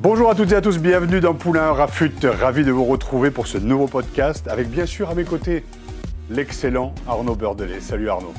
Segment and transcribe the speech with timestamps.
[0.00, 2.12] Bonjour à toutes et à tous, bienvenue dans Poulain Rafut.
[2.22, 5.64] Ravi de vous retrouver pour ce nouveau podcast avec bien sûr à mes côtés
[6.30, 7.80] l'excellent Arnaud Beurdelet.
[7.80, 8.32] Salut Arnaud.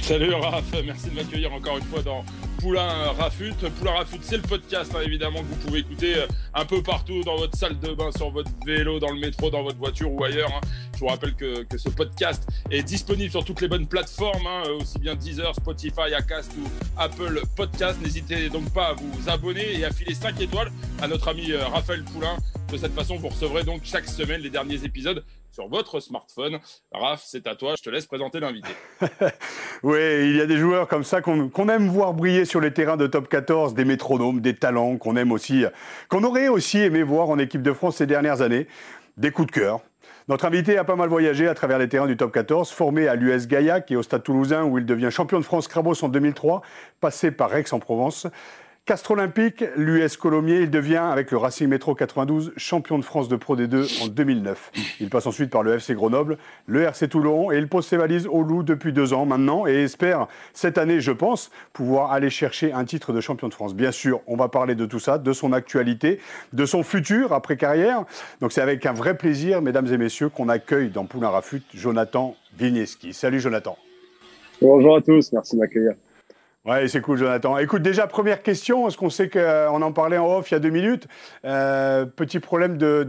[0.00, 2.24] Salut Raph, merci de m'accueillir encore une fois dans
[2.60, 3.54] Poulain Rafut.
[3.78, 7.22] Poulain Rafut, c'est le podcast hein, évidemment que vous pouvez écouter euh, un peu partout
[7.22, 10.22] dans votre salle de bain, sur votre vélo, dans le métro, dans votre voiture ou
[10.24, 10.50] ailleurs.
[10.54, 10.60] hein.
[10.94, 14.98] Je vous rappelle que, ce podcast est disponible sur toutes les bonnes plateformes, hein, aussi
[14.98, 16.66] bien Deezer, Spotify, Acast ou
[16.96, 17.98] Apple Podcast.
[18.02, 21.66] N'hésitez donc pas à vous abonner et à filer 5 étoiles à notre ami euh,
[21.66, 22.36] Raphaël Poulain.
[22.72, 25.22] De cette façon, vous recevrez donc chaque semaine les derniers épisodes
[25.56, 26.58] sur votre smartphone.
[26.92, 28.68] Raph, c'est à toi, je te laisse présenter l'invité.
[29.82, 29.98] Oui,
[30.30, 33.06] il y a des joueurs comme ça qu'on aime voir briller sur les terrains de
[33.06, 35.64] top 14, des métronomes, des talents qu'on aime aussi,
[36.08, 38.66] qu'on aurait aussi aimé voir en équipe de France ces dernières années,
[39.16, 39.80] des coups de cœur.
[40.28, 43.14] Notre invité a pas mal voyagé à travers les terrains du top 14, formé à
[43.14, 46.62] l'US Gaillac et au Stade Toulousain où il devient champion de France Crabos en 2003,
[47.00, 48.26] passé par Aix-en-Provence.
[48.86, 53.34] Castre Olympique, l'US Colomiers, il devient, avec le Racing Métro 92, champion de France de
[53.34, 54.70] Pro D2 en 2009.
[55.00, 58.28] Il passe ensuite par le FC Grenoble, le RC Toulon, et il pose ses valises
[58.28, 62.72] au Loup depuis deux ans maintenant, et espère, cette année, je pense, pouvoir aller chercher
[62.72, 63.74] un titre de champion de France.
[63.74, 66.20] Bien sûr, on va parler de tout ça, de son actualité,
[66.52, 68.04] de son futur après carrière.
[68.40, 72.36] Donc c'est avec un vrai plaisir, mesdames et messieurs, qu'on accueille dans Poulain Rafut Jonathan
[72.56, 73.12] Vigneski.
[73.14, 73.76] Salut Jonathan.
[74.62, 75.94] Bonjour à tous, merci de m'accueillir.
[76.66, 77.58] Ouais, c'est cool, Jonathan.
[77.58, 80.58] Écoute, déjà, première question, parce qu'on sait qu'on en parlait en off il y a
[80.58, 81.06] deux minutes.
[81.44, 83.04] Euh, petit problème de,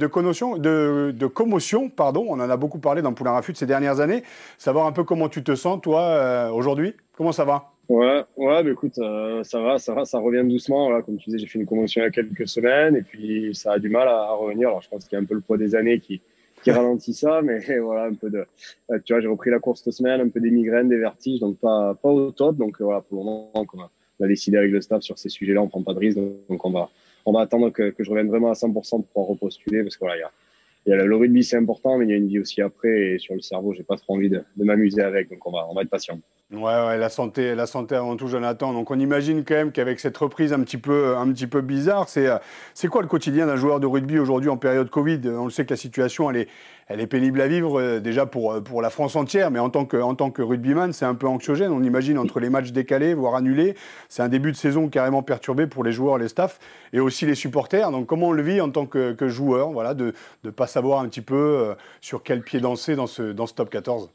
[1.28, 2.28] commotion, pardon.
[2.30, 4.22] On en a beaucoup parlé dans Poulain Rafut ces dernières années.
[4.60, 6.94] Savoir un peu comment tu te sens, toi, euh, aujourd'hui.
[7.18, 7.72] Comment ça va?
[7.90, 11.02] Ouais, ouais, bah écoute, euh, ça va, ça va, ça revient doucement.
[11.02, 13.72] Comme tu disais, j'ai fait une commotion il y a quelques semaines, et puis ça
[13.72, 14.68] a du mal à, à revenir.
[14.68, 16.22] Alors, je pense qu'il y a un peu le poids des années qui,
[16.64, 18.46] qui ralentit ça, mais voilà, un peu de.
[18.92, 21.40] euh, Tu vois, j'ai repris la course cette semaine, un peu des migraines, des vertiges,
[21.40, 22.58] donc pas, pas au top.
[22.58, 25.18] Donc euh, voilà, pour le moment, on a, on a décidé avec le staff sur
[25.18, 26.90] ces sujets-là, on prend pas de risque, donc, on va,
[27.26, 30.00] on va attendre que, que je revienne vraiment à 100% pour pouvoir repostuler, parce que
[30.06, 32.28] voilà, il y a, y a le rugby, c'est important, mais il y a une
[32.28, 35.30] vie aussi après, et sur le cerveau, j'ai pas trop envie de, de m'amuser avec,
[35.30, 36.20] donc on va, on va être patient.
[36.54, 38.72] Ouais, ouais, la santé, la santé avant tout, Jonathan.
[38.72, 42.08] Donc on imagine quand même qu'avec cette reprise un petit peu, un petit peu bizarre,
[42.08, 42.38] c'est, euh,
[42.74, 45.20] c'est quoi le quotidien d'un joueur de rugby aujourd'hui en période Covid?
[45.28, 46.48] On le sait que la situation, elle est,
[46.88, 49.70] elle est pénible à vivre euh, déjà pour, euh, pour la France entière, mais en
[49.70, 51.74] tant que, en tant que rugbyman, c'est un peu anxiogène.
[51.74, 53.76] On imagine entre les matchs décalés, voire annulés,
[54.08, 56.60] c'est un début de saison carrément perturbé pour les joueurs, les staffs
[56.94, 57.92] et aussi les supporters.
[57.92, 60.14] Donc comment on le vit en tant que, que joueur, voilà, de
[60.46, 63.54] ne pas savoir un petit peu euh, sur quel pied danser dans ce, dans ce
[63.54, 64.10] top 14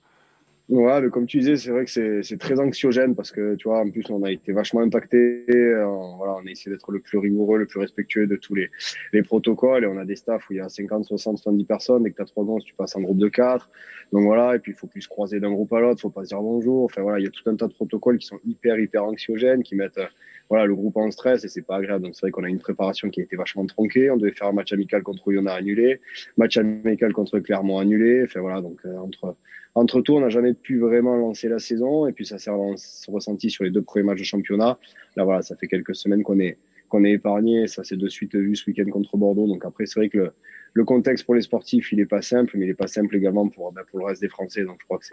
[0.73, 3.81] Ouais, mais comme tu disais, c'est vrai que c'est très anxiogène parce que, tu vois,
[3.81, 5.45] en plus, on a été vachement impacté.
[5.51, 5.85] Euh,
[6.17, 8.71] voilà, on a essayé d'être le plus rigoureux, le plus respectueux de tous les,
[9.13, 9.85] les protocoles.
[9.85, 12.05] Et on a des staffs où il y a 50, 60, 70 personnes.
[12.05, 13.69] Dès que tu as gosses, tu passes en groupe de quatre.
[14.13, 16.25] Donc voilà, et puis il faut plus se croiser d'un groupe à l'autre, faut pas
[16.25, 16.85] se dire bonjour.
[16.85, 19.63] Enfin voilà, il y a tout un tas de protocoles qui sont hyper, hyper anxiogènes,
[19.63, 20.07] qui mettent euh,
[20.53, 22.05] voilà, le groupe en stress et c'est pas agréable.
[22.05, 24.11] Donc c'est vrai qu'on a une préparation qui a été vachement tronquée.
[24.11, 26.03] On devait faire un match amical contre Lyon a annulé,
[26.37, 28.23] match amical contre Clermont annulé.
[28.25, 29.35] Enfin voilà, donc euh, entre
[29.75, 33.49] entre tout, on n'a jamais pu vraiment lancer la saison et puis ça s'est ressenti
[33.49, 34.79] sur les deux premiers matchs de championnat.
[35.17, 36.59] Là voilà, ça fait quelques semaines qu'on est
[36.91, 37.67] qu'on est épargné.
[37.67, 39.47] Ça s'est de suite vu ce week-end contre Bordeaux.
[39.47, 40.33] Donc après, c'est vrai que le,
[40.75, 43.49] le contexte pour les sportifs, il est pas simple, mais il est pas simple également
[43.49, 44.65] pour, ben, pour le reste des Français.
[44.65, 45.05] Donc je crois que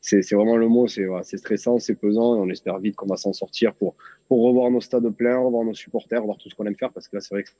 [0.00, 0.86] c'est, vraiment le mot.
[0.86, 3.96] C'est, voilà, stressant, c'est pesant, et on espère vite qu'on va s'en sortir pour,
[4.28, 7.08] pour revoir nos stades pleins, revoir nos supporters, revoir tout ce qu'on aime faire, parce
[7.08, 7.50] que là, c'est vrai que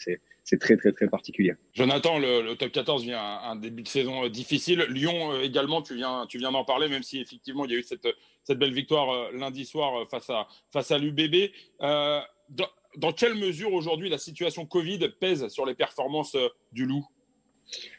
[0.44, 1.55] c'est, très, très, très particulier.
[1.75, 4.87] Jonathan, le, le top 14 vient un, un début de saison euh, difficile.
[4.88, 7.78] Lyon euh, également, tu viens, tu viens d'en parler, même si effectivement il y a
[7.78, 8.06] eu cette,
[8.44, 11.50] cette belle victoire euh, lundi soir face à, face à l'UBB.
[11.81, 12.67] Dans,
[12.97, 16.37] dans quelle mesure aujourd'hui la situation Covid pèse sur les performances
[16.73, 17.06] du Loup?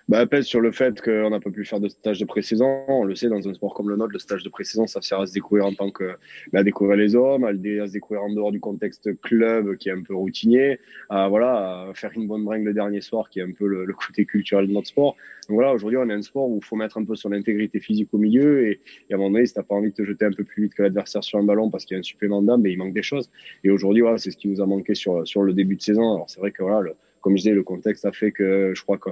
[0.08, 2.84] Bah, pèse sur le fait qu'on n'a pas pu faire de stage de pré-saison.
[2.90, 5.22] On le sait, dans un sport comme le nôtre, le stage de pré-saison, ça sert
[5.22, 6.16] à se découvrir en tant que,
[6.52, 9.94] bah, à découvrir les hommes, à, se découvrir en dehors du contexte club qui est
[9.94, 10.80] un peu routinier,
[11.10, 14.26] à, voilà, faire une bonne bringue le dernier soir qui est un peu le, côté
[14.26, 15.16] culturel de notre sport.
[15.48, 17.80] Donc voilà, aujourd'hui, on a un sport où il faut mettre un peu son intégrité
[17.80, 18.82] physique au milieu et,
[19.12, 20.74] à un moment donné, si t'as pas envie de te jeter un peu plus vite
[20.74, 22.94] que l'adversaire sur un ballon parce qu'il y a un supplément d'âme, mais il manque
[22.94, 23.30] des choses.
[23.64, 26.16] Et aujourd'hui, voilà, c'est ce qui nous a manqué sur, sur le début de saison.
[26.16, 26.92] Alors c'est vrai que voilà,
[27.22, 29.12] comme je disais, le contexte a fait que je crois que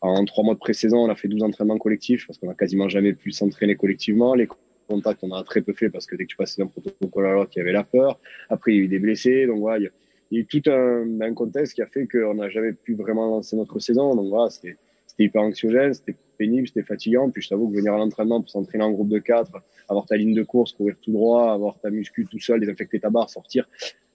[0.00, 2.88] en trois mois de pré-saison, on a fait 12 entraînements collectifs parce qu'on a quasiment
[2.88, 4.34] jamais pu s'entraîner collectivement.
[4.34, 4.48] Les
[4.90, 7.26] contact, on en a très peu fait parce que dès que tu passais d'un protocole
[7.26, 8.18] à l'autre, il y avait la peur.
[8.48, 9.46] Après, il y a eu des blessés.
[9.46, 12.72] Donc voilà, il y a, eu tout un, contexte qui a fait qu'on n'a jamais
[12.72, 14.14] pu vraiment lancer notre saison.
[14.14, 14.76] Donc voilà, c'était
[15.18, 17.30] hyper anxiogène, c'était pénible, c'était fatigant.
[17.30, 19.52] Puis je t'avoue que venir à l'entraînement pour s'entraîner en groupe de quatre,
[19.88, 23.10] avoir ta ligne de course, courir tout droit, avoir ta muscu tout seul, désinfecter ta
[23.10, 23.68] barre, sortir.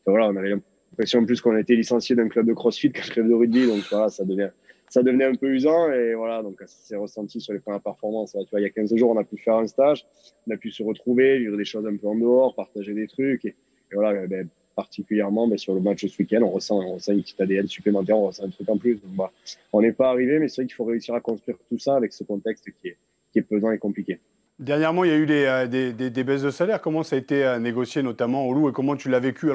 [0.06, 3.02] voilà, on avait l'impression en plus qu'on a été licencié d'un club de crossfit qu'un
[3.02, 3.68] club de rugby.
[3.68, 4.50] Donc voilà, ça devient
[4.96, 8.32] ça devenait un peu usant et voilà, donc ça s'est ressenti sur les premières performances.
[8.32, 10.06] Tu vois, il y a 15 jours, on a pu faire un stage,
[10.48, 13.44] on a pu se retrouver, vivre des choses un peu en dehors, partager des trucs
[13.44, 13.56] et,
[13.92, 18.18] voilà, ben, particulièrement ben, sur le match ce week-end, on ressent, une petite ADN supplémentaire,
[18.18, 18.98] on ressent un truc en plus.
[19.04, 19.34] Bah,
[19.74, 22.14] on n'est pas arrivé, mais c'est vrai qu'il faut réussir à construire tout ça avec
[22.14, 24.22] ce contexte qui est, pesant et compliqué.
[24.60, 26.80] Dernièrement, il y a eu des, euh, des, baisses de salaire.
[26.80, 29.52] Comment ça a été euh, négocié, notamment au Loup, et comment tu l'as vécu?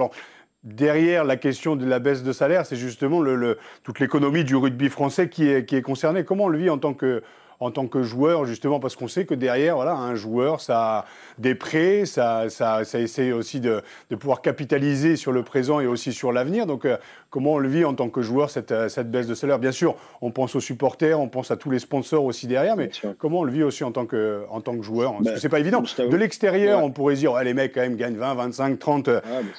[0.63, 4.89] Derrière la question de la baisse de salaire, c'est justement le, toute l'économie du rugby
[4.89, 6.25] français qui est, qui est concernée.
[6.25, 7.23] Comment on le vit en tant que,
[7.61, 11.05] en tant que joueur, justement, parce qu'on sait que derrière, voilà, un joueur, ça a
[11.39, 15.87] des prêts, ça, ça, ça essaie aussi de, de, pouvoir capitaliser sur le présent et
[15.87, 16.65] aussi sur l'avenir.
[16.65, 16.97] Donc, euh,
[17.29, 19.59] comment on le vit en tant que joueur, cette, euh, cette, baisse de salaire?
[19.59, 22.91] Bien sûr, on pense aux supporters, on pense à tous les sponsors aussi derrière, mais
[23.19, 25.13] comment on le vit aussi en tant que, en tant que joueur?
[25.13, 25.83] Parce ben, que c'est pas évident.
[25.83, 29.11] De l'extérieur, on pourrait dire, ouais, les mecs, quand même, gagnent 20, 25, 30,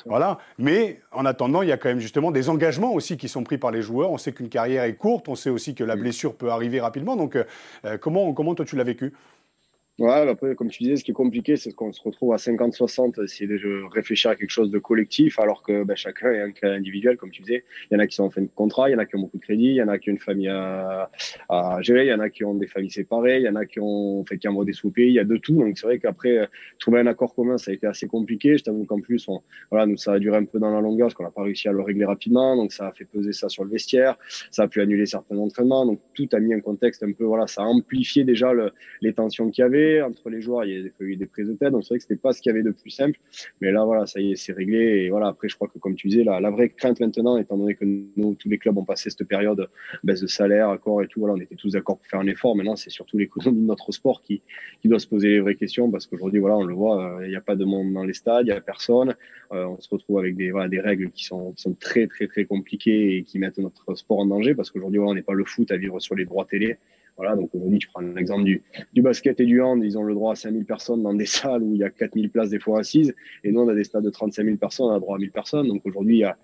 [0.07, 0.39] voilà.
[0.57, 3.59] Mais en attendant, il y a quand même justement des engagements aussi qui sont pris
[3.59, 4.09] par les joueurs.
[4.09, 7.15] On sait qu'une carrière est courte, on sait aussi que la blessure peut arriver rapidement.
[7.15, 7.43] Donc, euh,
[7.97, 9.13] comment, comment toi tu l'as vécu?
[10.01, 13.23] Ouais, après, comme tu disais, ce qui est compliqué, c'est qu'on se retrouve à 50-60,
[13.23, 16.71] essayer de réfléchir à quelque chose de collectif, alors que ben, chacun est un cas
[16.71, 17.63] individuel, comme tu disais.
[17.91, 19.15] Il y en a qui sont en fin de contrat, il y en a qui
[19.15, 21.11] ont beaucoup de crédit, il y en a qui ont une famille à,
[21.81, 23.79] gérer, il y en a qui ont des familles séparées, il y en a qui
[23.79, 25.53] ont fait qui envoient des sous-pays, il y a de tout.
[25.53, 26.49] Donc c'est vrai qu'après,
[26.79, 28.57] trouver un accord commun, ça a été assez compliqué.
[28.57, 29.29] Je t'avoue qu'en plus,
[29.69, 31.67] voilà, nous, ça a duré un peu dans la longueur, parce qu'on n'a pas réussi
[31.67, 32.55] à le régler rapidement.
[32.55, 34.17] Donc ça a fait peser ça sur le vestiaire,
[34.49, 35.85] ça a pu annuler certains entraînements.
[35.85, 38.71] Donc tout a mis un contexte un peu, voilà, ça a amplifié déjà le,
[39.01, 41.53] les tensions qu'il y avait entre les joueurs, il y a eu des prises de
[41.53, 43.19] tête, donc c'est vrai que c'était pas ce qu'il y avait de plus simple.
[43.59, 45.03] Mais là, voilà, ça y est, c'est réglé.
[45.03, 47.57] Et voilà, après, je crois que comme tu disais, la, la vraie crainte maintenant, étant
[47.57, 49.67] donné que nous, tous les clubs ont passé cette période
[50.03, 52.55] baisse de salaire, accord et tout, voilà, on était tous d'accord pour faire un effort.
[52.55, 54.41] Maintenant, c'est surtout l'économie de notre sport qui,
[54.81, 57.29] qui doit se poser les vraies questions parce qu'aujourd'hui, voilà, on le voit, euh, il
[57.29, 59.15] n'y a pas de monde dans les stades, il n'y a personne.
[59.51, 62.27] Euh, on se retrouve avec des, voilà, des règles qui sont, qui sont très, très,
[62.27, 65.33] très compliquées et qui mettent notre sport en danger parce qu'aujourd'hui, voilà, on n'est pas
[65.33, 66.77] le foot à vivre sur les droits télé.
[67.17, 68.63] Voilà, donc aujourd'hui, tu prends l'exemple du,
[68.93, 71.61] du basket et du hand, ils ont le droit à 5000 personnes dans des salles
[71.63, 73.13] où il y a 4000 places des fois assises,
[73.43, 75.31] et nous, on a des stades de 35 000 personnes, on a droit à 1000
[75.31, 75.67] personnes.
[75.67, 76.37] Donc aujourd'hui, il y a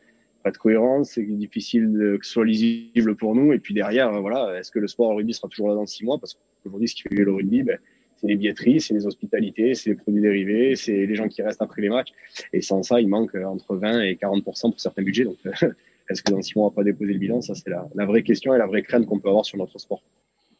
[0.43, 3.53] pas de cohérence, c'est difficile de, que ce soit lisible pour nous.
[3.53, 6.05] Et puis derrière, voilà, est-ce que le sport au rugby sera toujours là dans six
[6.05, 6.19] mois?
[6.19, 7.79] Parce qu'aujourd'hui, ce qui fait le rugby, ben,
[8.17, 11.61] c'est les billetteries, c'est les hospitalités, c'est les produits dérivés, c'est les gens qui restent
[11.61, 12.11] après les matchs.
[12.53, 15.25] Et sans ça, il manque entre 20 et 40% pour certains budgets.
[15.25, 15.37] Donc,
[16.09, 17.41] est-ce que dans six mois, on va pas déposer le bilan?
[17.41, 20.01] Ça, c'est la vraie question et la vraie crainte qu'on peut avoir sur notre sport.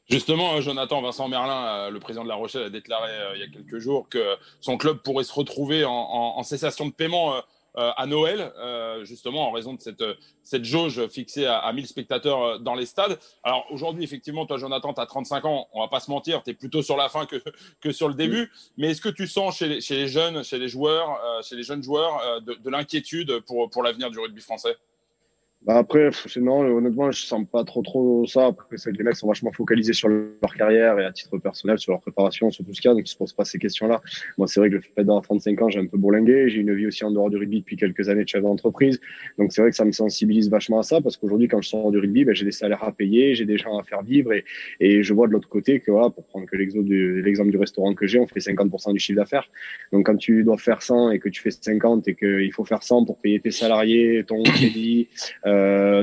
[0.10, 3.42] Justement, euh, Jonathan Vincent Merlin, euh, le président de La Rochelle, a déclaré euh, il
[3.42, 7.42] y a quelques jours que son club pourrait se retrouver en, cessation de paiement
[7.76, 8.52] à Noël,
[9.04, 9.82] justement en raison de
[10.44, 13.20] cette, jauge fixée à, à 1000 spectateurs dans les stades.
[13.44, 16.52] Alors aujourd'hui, effectivement, toi, Jonathan, tu as 35 ans, on va pas se mentir, tu
[16.52, 17.36] es plutôt sur la fin que,
[17.82, 18.52] que sur le début.
[18.78, 21.64] Mais est-ce que tu sens chez les, chez les jeunes, chez les joueurs, chez les
[21.64, 24.78] jeunes joueurs, de, de l'inquiétude pour, pour l'avenir du rugby français?
[25.68, 28.46] Bah après, non, honnêtement, je sens pas trop trop ça.
[28.46, 31.78] Après, c'est que les mecs sont vachement focalisés sur leur carrière et à titre personnel,
[31.78, 33.60] sur leur préparation, sur tout ce qu'il y a, donc ils se posent pas ces
[33.60, 34.02] questions-là.
[34.38, 36.48] Moi, c'est vrai que le fait d'avoir 35 ans, j'ai un peu bourlingué.
[36.48, 39.02] J'ai une vie aussi en dehors du rugby depuis quelques années de chef d'entreprise.
[39.38, 41.92] Donc c'est vrai que ça me sensibilise vachement à ça parce qu'aujourd'hui, quand je sors
[41.92, 44.46] du rugby, ben, j'ai des salaires à payer, j'ai des gens à faire vivre et,
[44.80, 47.94] et je vois de l'autre côté que voilà, pour prendre que l'exemple du, du restaurant
[47.94, 49.50] que j'ai, on fait 50% du chiffre d'affaires.
[49.92, 52.84] Donc quand tu dois faire 100 et que tu fais 50 et qu'il faut faire
[52.84, 55.10] 100 pour payer tes salariés, ton crédit,
[55.46, 55.57] euh,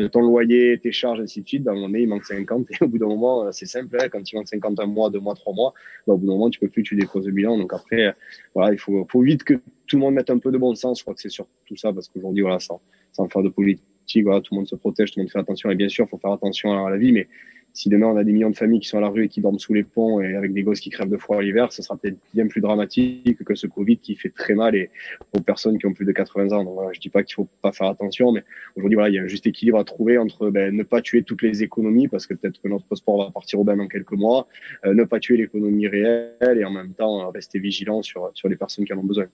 [0.09, 2.89] ton loyer, tes charges, ainsi de suite, ben, on est, il manque 50 et au
[2.89, 5.35] bout d'un moment, euh, c'est simple, hein, quand il manque 50 un mois, deux mois,
[5.35, 5.75] trois mois,
[6.07, 7.59] ben, au bout d'un moment, tu peux plus, tu déposes le bilan.
[7.59, 8.13] Donc après, euh,
[8.55, 9.55] voilà, il faut, faut vite que
[9.87, 10.99] tout le monde mette un peu de bon sens.
[10.99, 12.81] Je crois que c'est surtout ça parce qu'aujourd'hui, voilà, sans,
[13.13, 13.83] sans faire de politique,
[14.23, 15.71] voilà, tout le monde se protège, tout le monde fait attention.
[15.71, 17.29] Et bien sûr, faut faire attention à la vie, mais
[17.75, 19.41] si demain on a des millions de familles qui sont à la rue et qui
[19.41, 21.97] dorment sous les ponts et avec des gosses qui crèvent de froid l'hiver, ce sera
[21.97, 24.91] peut-être bien plus dramatique que ce Covid qui fait très mal et
[25.37, 26.65] aux personnes qui ont plus de 80 ans.
[26.65, 28.45] Donc voilà, je dis pas qu'il faut pas faire attention, mais
[28.77, 31.25] aujourd'hui voilà, il y a un juste équilibre à trouver entre ben, ne pas tuer
[31.25, 34.13] toutes les économies parce que peut-être que notre sport va partir au bain dans quelques
[34.13, 34.47] mois,
[34.87, 38.57] euh, ne pas tuer l'économie réelle et en même temps rester vigilant sur sur les
[38.57, 39.27] personnes qui en ont besoin.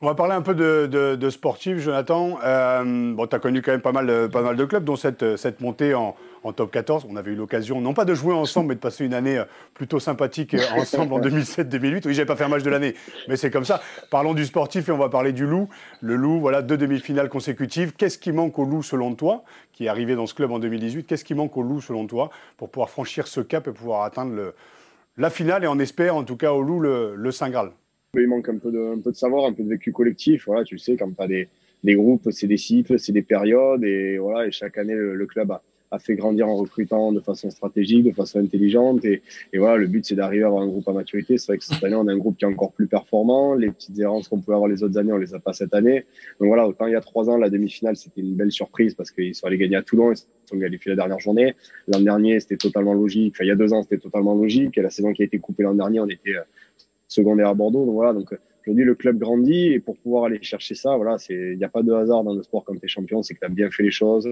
[0.00, 2.38] On va parler un peu de, de, de sportifs, Jonathan.
[2.44, 5.36] Euh, bon, tu as connu quand même pas mal, pas mal de clubs, dont cette,
[5.36, 6.14] cette montée en,
[6.44, 7.04] en top 14.
[7.10, 9.44] On avait eu l'occasion, non pas de jouer ensemble, mais de passer une année euh,
[9.74, 12.02] plutôt sympathique euh, ensemble en 2007-2008.
[12.06, 12.94] Oui, j'avais pas fait un match de l'année,
[13.26, 13.80] mais c'est comme ça.
[14.08, 15.68] Parlons du sportif et on va parler du Loup.
[16.00, 17.92] Le Loup, voilà, deux demi-finales consécutives.
[17.92, 21.08] Qu'est-ce qui manque au Loup selon toi, qui est arrivé dans ce club en 2018
[21.08, 24.32] Qu'est-ce qui manque au Loup selon toi pour pouvoir franchir ce cap et pouvoir atteindre
[24.32, 24.54] le,
[25.16, 27.72] la finale et on espère en tout cas au loup le, le Saint Graal?
[28.14, 30.46] Il manque un peu, de, un peu de savoir, un peu de vécu collectif.
[30.46, 31.48] Voilà, tu sais, quand tu as des,
[31.84, 35.50] des groupes, c'est des cycles, c'est des périodes et voilà, et chaque année le, club
[35.50, 39.04] a, a fait grandir en recrutant de façon stratégique, de façon intelligente.
[39.04, 39.20] Et,
[39.52, 41.36] et voilà, le but, c'est d'arriver à avoir un groupe à maturité.
[41.36, 43.52] C'est vrai que cette année, on a un groupe qui est encore plus performant.
[43.52, 46.06] Les petites errances qu'on pouvait avoir les autres années, on les a pas cette année.
[46.40, 49.10] Donc voilà, autant il y a trois ans, la demi-finale, c'était une belle surprise parce
[49.10, 50.12] qu'ils sont allés gagner à Toulon.
[50.12, 51.54] Ils sont qualifiés la dernière journée.
[51.88, 53.34] L'an dernier, c'était totalement logique.
[53.36, 54.78] Enfin, il y a deux ans, c'était totalement logique.
[54.78, 56.42] Et la saison qui a été coupée l'an dernier, on était euh,
[57.08, 57.84] secondaire à Bordeaux.
[57.84, 58.32] Donc voilà, donc
[58.68, 61.70] Aujourd'hui, le club grandit et pour pouvoir aller chercher ça, voilà, c'est, il n'y a
[61.70, 63.70] pas de hasard dans le sport comme tu es champion, c'est que tu as bien
[63.70, 64.28] fait les choses,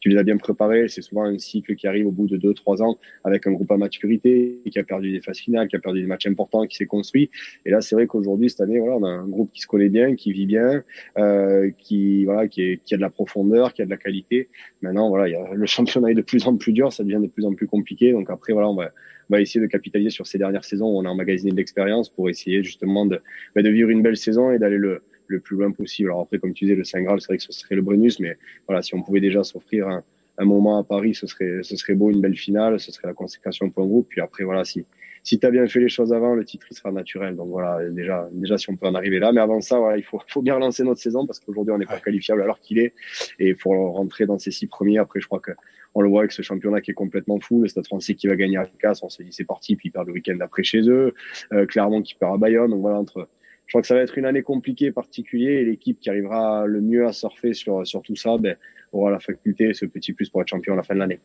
[0.00, 0.88] tu les as bien préparées.
[0.88, 3.70] C'est souvent un cycle qui arrive au bout de deux, trois ans avec un groupe
[3.70, 6.74] à maturité qui a perdu des phases finales, qui a perdu des matchs importants, qui
[6.74, 7.28] s'est construit.
[7.66, 9.90] Et là, c'est vrai qu'aujourd'hui, cette année, voilà, on a un groupe qui se connaît
[9.90, 10.82] bien, qui vit bien,
[11.18, 14.48] euh, qui, voilà, qui, est, qui a de la profondeur, qui a de la qualité.
[14.80, 17.20] Maintenant, voilà, il y a, le championnat est de plus en plus dur, ça devient
[17.20, 18.12] de plus en plus compliqué.
[18.12, 18.90] Donc après, voilà, on va,
[19.28, 22.28] va essayer de capitaliser sur ces dernières saisons où on a emmagasiné de l'expérience pour
[22.28, 23.20] essayer justement de,
[23.54, 26.10] bah, de vivre une belle saison et d'aller le, le plus loin possible.
[26.10, 28.20] Alors après, comme tu disais, le Saint Graal, c'est vrai que ce serait le Brunus,
[28.20, 30.04] mais voilà, si on pouvait déjà s'offrir un,
[30.38, 33.14] un, moment à Paris, ce serait, ce serait beau, une belle finale, ce serait la
[33.14, 34.08] consécration pour un groupe.
[34.08, 34.84] Puis après, voilà, si,
[35.26, 37.34] si tu as bien fait les choses avant, le titre il sera naturel.
[37.34, 39.32] Donc voilà, déjà, déjà si on peut en arriver là.
[39.32, 41.84] Mais avant ça, voilà, il faut, faut bien relancer notre saison parce qu'aujourd'hui on n'est
[41.84, 42.94] pas qualifiable alors qu'il est
[43.40, 44.98] et il faut rentrer dans ces six premiers.
[44.98, 45.50] Après, je crois que
[45.96, 47.60] on le voit avec ce championnat qui est complètement fou.
[47.60, 49.90] Le Stade Français qui va gagner à Casse, on s'est dit c'est parti, puis ils
[49.90, 51.12] perdent le week-end après chez eux.
[51.52, 52.70] Euh, Clermont qui perd à Bayonne.
[52.70, 53.28] Donc voilà, entre
[53.66, 56.80] je crois que ça va être une année compliquée, particulière, et l'équipe qui arrivera le
[56.80, 58.56] mieux à surfer sur, sur tout ça ben,
[58.92, 61.18] aura la faculté, ce petit plus pour être champion à la fin de l'année.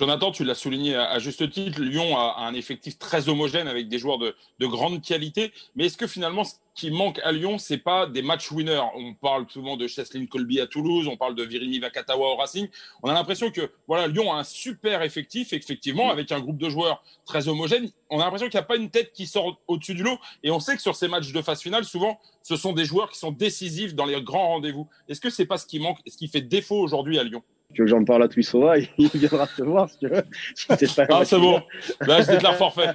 [0.00, 3.98] Jonathan, tu l'as souligné à juste titre, Lyon a un effectif très homogène avec des
[3.98, 5.52] joueurs de, de grande qualité.
[5.74, 8.80] Mais est-ce que finalement, ce qui manque à Lyon, c'est pas des match winners?
[8.96, 12.68] On parle souvent de Cheslin Colby à Toulouse, on parle de Virimi Vakatawa au Racing.
[13.02, 16.70] On a l'impression que voilà, Lyon a un super effectif, effectivement, avec un groupe de
[16.70, 17.90] joueurs très homogène.
[18.08, 20.18] On a l'impression qu'il n'y a pas une tête qui sort au-dessus du lot.
[20.42, 23.10] Et on sait que sur ces matchs de phase finale, souvent, ce sont des joueurs
[23.10, 24.88] qui sont décisifs dans les grands rendez-vous.
[25.08, 27.42] Est-ce que c'est pas ce qui manque, ce qui fait défaut aujourd'hui à Lyon?
[27.74, 30.22] Que j'en parle à Twissova, il viendra te voir si tu veux.
[30.68, 31.60] ah, c'est bon.
[32.06, 32.90] Là, je déclare forfait.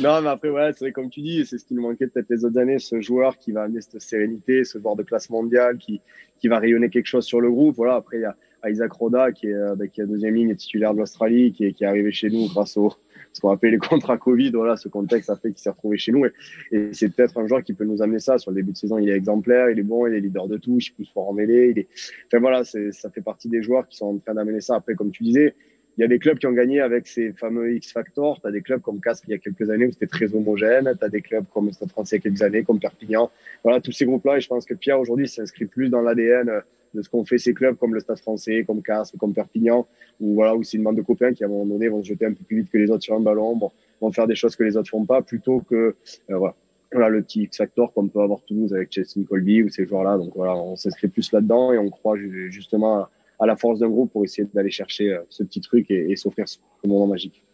[0.00, 2.30] non, mais après, ouais, c'est vrai, comme tu dis, c'est ce qui nous manquait peut-être
[2.30, 5.78] les autres années, ce joueur qui va amener cette sérénité, ce joueur de classe mondiale
[5.78, 6.00] qui,
[6.40, 7.76] qui va rayonner quelque chose sur le groupe.
[7.76, 10.50] Voilà, après, il y a Isaac Roda qui est, euh, bah, qui est deuxième ligne
[10.50, 12.92] et titulaire de l'Australie, qui est, qui est arrivé chez nous grâce au,
[13.32, 14.50] ce qu'on appelle les contrats Covid.
[14.50, 16.26] Voilà, ce contexte a fait qu'il s'est retrouvé chez nous.
[16.26, 16.32] Et,
[16.72, 18.38] et c'est peut-être un joueur qui peut nous amener ça.
[18.38, 20.56] Sur le début de saison, il est exemplaire, il est bon, il est leader de
[20.56, 21.70] touche, il pousse fort en mêlée.
[21.70, 21.88] Il est...
[22.26, 24.76] Enfin voilà, ça fait partie des joueurs qui sont en train d'amener ça.
[24.76, 25.54] Après, comme tu disais,
[25.96, 28.40] il y a des clubs qui ont gagné avec ces fameux X Factor.
[28.40, 30.94] Tu as des clubs comme Castres il y a quelques années où c'était très homogène.
[30.96, 33.32] Tu as des clubs comme Stade français il y a quelques années, comme Perpignan.
[33.64, 34.36] Voilà, tous ces groupes-là.
[34.36, 36.62] Et je pense que Pierre aujourd'hui s'inscrit plus dans l'ADN
[36.94, 39.86] de ce qu'ont fait ces clubs comme le Stade français, comme Castres, comme Perpignan,
[40.20, 42.08] où voilà, où c'est une bande de copains qui à un moment donné vont se
[42.08, 44.34] jeter un peu plus vite que les autres sur un ballon, bon, vont faire des
[44.34, 45.94] choses que les autres font pas, plutôt que
[46.30, 46.54] euh, voilà.
[46.90, 50.16] Le petit X-Factor qu'on peut avoir Toulouse avec Chelsea Colby ou ces joueurs-là.
[50.16, 52.16] Donc voilà, on s'inscrit plus là-dedans et on croit
[52.48, 53.06] justement
[53.38, 56.16] à, la force d'un groupe pour essayer d'aller chercher euh, ce petit truc et, et
[56.16, 57.44] s'offrir ce moment magique.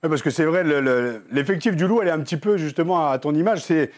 [0.00, 0.62] parce que c'est vrai,
[1.32, 3.64] l'effectif du loup, elle est un petit peu justement à ton image.
[3.64, 3.90] C'est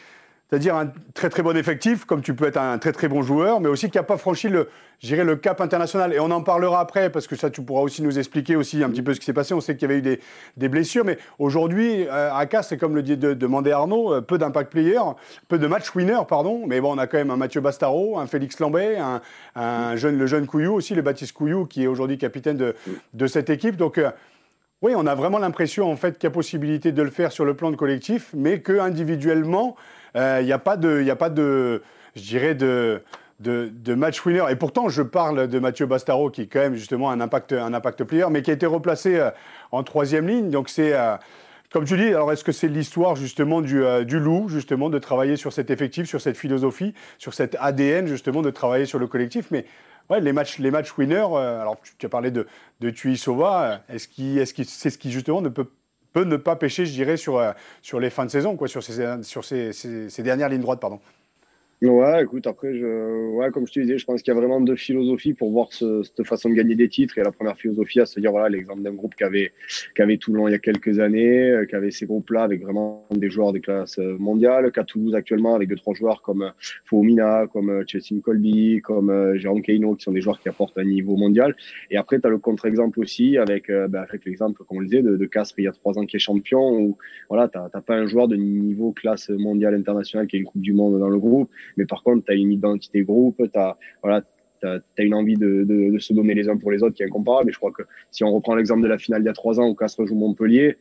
[0.54, 3.58] c'est-à-dire un très très bon effectif, comme tu peux être un très très bon joueur,
[3.58, 4.68] mais aussi qui n'a pas franchi le,
[5.02, 6.12] le cap international.
[6.12, 8.88] Et on en parlera après, parce que ça, tu pourras aussi nous expliquer aussi un
[8.88, 9.52] petit peu ce qui s'est passé.
[9.52, 10.18] On sait qu'il y avait eu
[10.56, 14.38] des, blessures, mais aujourd'hui, euh, à c'est comme le dit de, demandait Arnaud, euh, peu
[14.38, 15.00] d'impact player,
[15.49, 16.62] peu de match winner, pardon.
[16.68, 18.99] Mais bon, on a quand même un Mathieu Bastaro, un Félix Lambet,
[19.56, 22.76] un jeune, le jeune Couillou aussi, le Baptiste Couillou, qui est aujourd'hui capitaine de,
[23.12, 23.75] de cette équipe.
[23.75, 24.12] Donc, euh,
[24.84, 27.46] oui, on a vraiment l'impression en fait qu'il y a possibilité de le faire sur
[27.46, 29.76] le plan de collectif, mais que individuellement,
[30.14, 31.83] il euh, n'y a pas de, il a pas de,
[32.14, 33.02] je dirais de,
[33.40, 34.44] de, de, match winner.
[34.50, 37.75] Et pourtant, je parle de Mathieu Bastaro, qui est quand même justement un impact, un
[37.75, 39.30] impact player, mais qui a été replacé euh,
[39.73, 40.50] en troisième ligne.
[40.50, 41.16] Donc c'est euh,
[41.73, 45.35] comme tu dis, alors est-ce que c'est l'histoire justement du, du, loup, justement, de travailler
[45.35, 49.50] sur cet effectif, sur cette philosophie, sur cet ADN, justement, de travailler sur le collectif?
[49.50, 49.66] Mais
[50.09, 52.47] ouais, les matchs, les matchs winners, alors tu, as parlé de,
[52.78, 55.66] de Tuisova, est-ce que est -ce c'est ce qui justement ne peut
[56.14, 57.52] peut ne pas pêcher, je dirais, sur, euh,
[57.83, 60.80] sur les fins de saison, quoi, sur ces, dernières lignes droites.
[61.86, 64.58] Ouais, écoute, après, je, ouais, comme je te disais, je pense qu'il y a vraiment
[64.58, 67.18] deux philosophies pour voir ce, cette façon de gagner des titres.
[67.18, 69.52] Et la première philosophie, à se dire, voilà, l'exemple d'un groupe qui avait,
[69.94, 73.06] qui avait Toulon il y a quelques années, euh, qui avait ces groupes-là avec vraiment
[73.10, 76.50] des joueurs des classes euh, mondiales, qu'à Toulouse actuellement avec deux, trois joueurs comme euh,
[76.86, 81.16] Foumina, comme Chelsea Colby, comme Jérôme Keino, qui sont des joueurs qui apportent un niveau
[81.16, 81.54] mondial.
[81.90, 85.02] Et après, tu as le contre-exemple aussi avec, bah, avec l'exemple, comme on le disait,
[85.02, 86.96] de, de Castres il y a trois ans qui est champion, où,
[87.28, 90.72] voilà, t'as pas un joueur de niveau classe mondiale internationale qui est une Coupe du
[90.72, 94.22] Monde dans le groupe mais par contre, tu as une identité groupe, tu as, voilà,
[94.62, 97.06] as, une envie de, de, de, se donner les uns pour les autres qui est
[97.06, 97.50] incomparable.
[97.50, 99.60] Et je crois que si on reprend l'exemple de la finale il y a trois
[99.60, 100.76] ans où Castres joue Montpellier,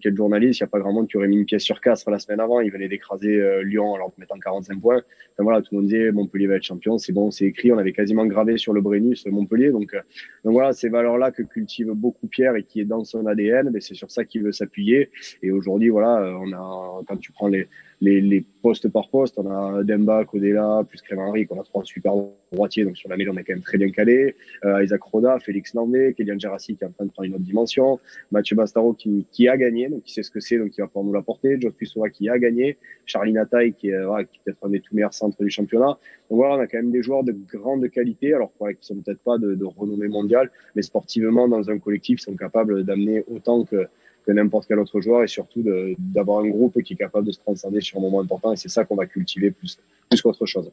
[0.00, 1.80] qui êtes journaliste, il n'y a pas grand monde qui aurait mis une pièce sur
[1.80, 2.60] Castres la semaine avant.
[2.60, 4.96] Ils venaient d'écraser euh, Lyon en leur mettant 45 points.
[4.96, 7.72] Enfin, voilà, tout le monde disait Montpellier va être champion, c'est bon, c'est écrit.
[7.72, 9.70] On avait quasiment gravé sur le Brennus Montpellier.
[9.70, 10.00] Donc, euh,
[10.44, 13.80] donc voilà, ces valeurs-là que cultive beaucoup Pierre et qui est dans son ADN, mais
[13.80, 15.10] c'est sur ça qu'il veut s'appuyer.
[15.42, 17.68] Et aujourd'hui, voilà, euh, on a, quand tu prends les,
[18.00, 19.38] les, les, postes par poste.
[19.38, 22.12] On a Demba, Codella, plus Henry, on a trois super
[22.52, 22.84] droitiers.
[22.84, 24.34] Donc sur la mêlée, on est quand même très bien calé.
[24.64, 27.44] Euh, Isaac Roda, Félix Landé, Kélian Gerassi qui est en train de prendre une autre
[27.44, 28.00] dimension.
[28.32, 30.88] Mathieu Bastaro qui, qui a gagné, donc qui sait ce que c'est, donc qui va
[30.88, 31.60] pouvoir nous l'apporter.
[31.60, 32.78] Joe Pussova qui a gagné.
[33.06, 35.98] Charlie Nataille qui est, voilà, qui est peut-être un des tout meilleurs centres du championnat.
[36.30, 38.96] Donc voilà, on a quand même des joueurs de grande qualité, alors voilà, qui sont
[38.96, 43.64] peut-être pas de, de renommée mondiale, mais sportivement dans un collectif sont capables d'amener autant
[43.64, 43.86] que
[44.28, 45.64] que n'importe quel autre joueur et surtout
[45.98, 48.52] d'avoir un groupe qui est capable de se transcender sur un moment important.
[48.52, 49.78] Et c'est ça qu'on va cultiver plus,
[50.10, 50.70] plus qu'autre chose.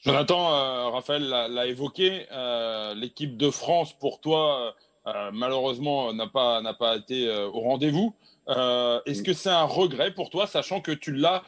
[0.00, 4.74] Jonathan, euh, Raphaël l'a évoqué, euh, l'équipe de France pour toi,
[5.06, 8.12] euh, malheureusement, n'a pas, pas été au rendez-vous.
[8.48, 11.44] Est-ce que c'est un regret pour toi, sachant que tu l'as,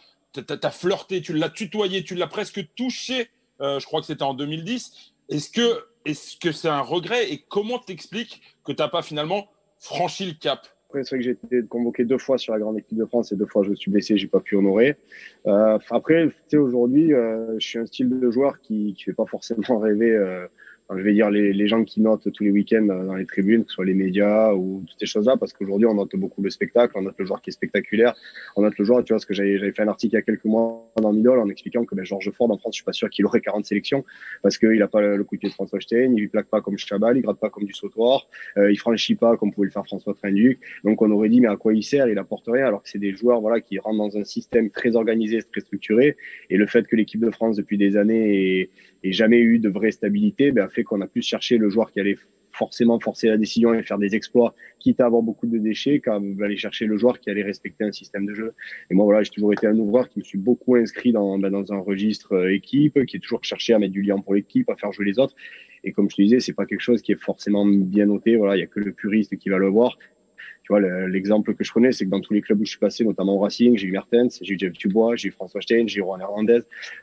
[0.49, 5.13] as flirté, tu l'as tutoyé, tu l'as presque touché, je crois que c'était en 2010.
[5.29, 9.49] Est-ce que est-ce que c'est un regret et comment t'expliques que tu n'as pas finalement
[9.79, 10.69] franchi le cap?
[10.95, 13.33] Après, c'est vrai que j'ai été convoqué deux fois sur la grande équipe de France
[13.33, 14.97] et deux fois je me suis blessé, j'ai pas pu honorer.
[15.49, 19.27] Euh, après, tu aujourd'hui, euh, je suis un style de joueur qui, qui fait pas
[19.27, 20.47] forcément rêver euh,
[20.91, 23.71] je vais dire les, les, gens qui notent tous les week-ends dans les tribunes, que
[23.71, 26.93] ce soit les médias ou toutes ces choses-là, parce qu'aujourd'hui on note beaucoup le spectacle,
[26.97, 28.15] on note le joueur qui est spectaculaire,
[28.57, 30.23] on note le joueur, tu vois, ce que j'avais fait un article il y a
[30.23, 32.93] quelques mois dans Midol en expliquant que ben, Georges Ford en France, je suis pas
[32.93, 34.05] sûr qu'il aurait 40 sélections,
[34.43, 36.61] parce qu'il a pas le coup de pied de François Stein, il lui plaque pas
[36.61, 39.73] comme Chabal, il gratte pas comme du sautoir, euh, il franchit pas comme pouvait le
[39.73, 42.67] faire François Trinduc, donc on aurait dit mais à quoi il sert, il apporte rien,
[42.67, 46.17] alors que c'est des joueurs voilà qui rentrent dans un système très organisé, très structuré,
[46.51, 48.71] et le fait que l'équipe de France depuis des années ait,
[49.13, 52.17] jamais eu de vraie stabilité, ben, fait qu'on a pu chercher le joueur qui allait
[52.55, 56.15] forcément forcer la décision et faire des exploits, quitte à avoir beaucoup de déchets, qu'à
[56.15, 58.55] aller chercher le joueur qui allait respecter un système de jeu.
[58.91, 61.51] Et moi, voilà, j'ai toujours été un ouvreur qui me suis beaucoup inscrit dans, ben,
[61.51, 64.71] dans un registre euh, équipe, qui est toujours cherché à mettre du lien pour l'équipe,
[64.71, 65.35] à faire jouer les autres.
[65.83, 68.37] Et comme je te disais, c'est pas quelque chose qui est forcément bien noté.
[68.37, 69.99] Voilà, il y a que le puriste qui va le voir.
[70.65, 72.79] Tu vois, l'exemple que je connais, c'est que dans tous les clubs où je suis
[72.79, 75.85] passé, notamment au Racing, j'ai eu Mertens, j'ai eu Jeff Dubois, j'ai eu François Stein,
[75.87, 76.61] j'ai eu Juan Hernandez.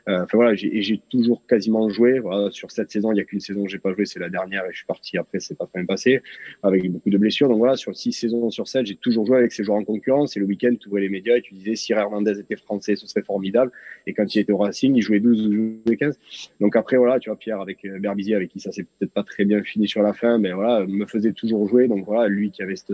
[0.08, 2.18] Euh, enfin voilà, j'ai toujours quasiment joué.
[2.18, 4.30] Voilà, sur cette saison, il y a qu'une saison que j'ai pas joué, c'est la
[4.30, 6.22] dernière, et je suis parti après, c'est pas très bien passé,
[6.64, 7.48] avec beaucoup de blessures.
[7.48, 10.36] Donc voilà, sur six saisons sur sept, j'ai toujours joué avec ces joueurs en concurrence.
[10.36, 13.06] Et le week-end, tu ouvrais les médias et tu disais si Hernandez était français, ce
[13.06, 13.70] serait formidable.
[14.08, 15.52] Et quand il était au Racing, il jouait 12 ou
[15.86, 16.18] jouait 15.
[16.58, 19.22] Donc après, voilà, tu vois, Pierre avec euh, Berbizier, avec qui ça s'est peut-être pas
[19.22, 21.86] très bien fini sur la fin, mais voilà, me faisait toujours jouer.
[21.86, 22.92] Donc voilà, lui qui avait cette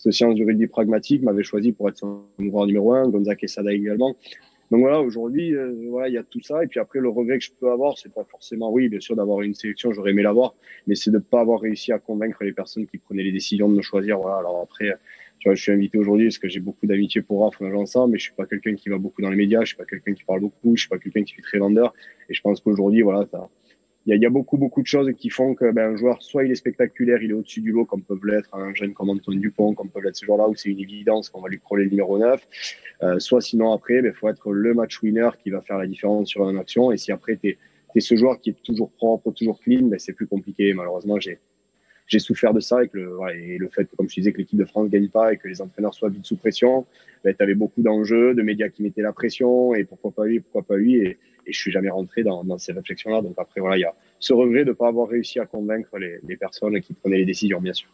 [0.00, 3.70] ce science du rugby pragmatique m'avait choisi pour être son joueur numéro un, Gonzaga Quesada
[3.70, 4.16] également.
[4.70, 6.64] Donc voilà, aujourd'hui, euh, voilà, il y a tout ça.
[6.64, 9.14] Et puis après, le regret que je peux avoir, c'est pas forcément, oui, bien sûr,
[9.14, 10.54] d'avoir une sélection, j'aurais aimé l'avoir,
[10.86, 13.68] mais c'est de ne pas avoir réussi à convaincre les personnes qui prenaient les décisions
[13.68, 14.18] de me choisir.
[14.20, 14.38] Voilà.
[14.38, 14.90] Alors après,
[15.38, 18.12] tu vois, je suis invité aujourd'hui parce que j'ai beaucoup d'amitié pour Raph, on ensemble,
[18.12, 20.14] mais je suis pas quelqu'un qui va beaucoup dans les médias, je suis pas quelqu'un
[20.14, 21.92] qui parle beaucoup, je suis pas quelqu'un qui fait très vendeur.
[22.30, 23.26] Et je pense qu'aujourd'hui, voilà,
[24.06, 26.22] il y a, y a, beaucoup beaucoup de choses qui font que ben, un joueur
[26.22, 29.10] soit il est spectaculaire, il est au-dessus du lot, comme peuvent l'être un jeune comme
[29.10, 31.84] Antoine Dupont, comme peuvent l'être ce genre-là où c'est une évidence qu'on va lui coller
[31.84, 32.46] le numéro 9.
[33.02, 35.86] Euh, soit sinon après, il ben, faut être le match winner qui va faire la
[35.86, 36.92] différence sur une action.
[36.92, 37.58] Et si après tu
[37.94, 40.72] es, ce joueur qui est toujours propre, toujours clean, ben, c'est plus compliqué.
[40.72, 41.38] Malheureusement, j'ai
[42.10, 44.58] j'ai souffert de ça et, le, et le fait que, comme je disais, que l'équipe
[44.58, 46.84] de France ne gagne pas et que les entraîneurs soient vite sous pression,
[47.24, 50.40] ben, tu avais beaucoup d'enjeux, de médias qui mettaient la pression et pourquoi pas lui,
[50.40, 50.96] pourquoi pas lui.
[50.96, 53.22] Et, je suis jamais rentré dans, dans ces réflexions-là.
[53.22, 55.98] Donc après, voilà, il y a ce regret de ne pas avoir réussi à convaincre
[55.98, 57.88] les personnes qui prenaient les décisions, bien sûr.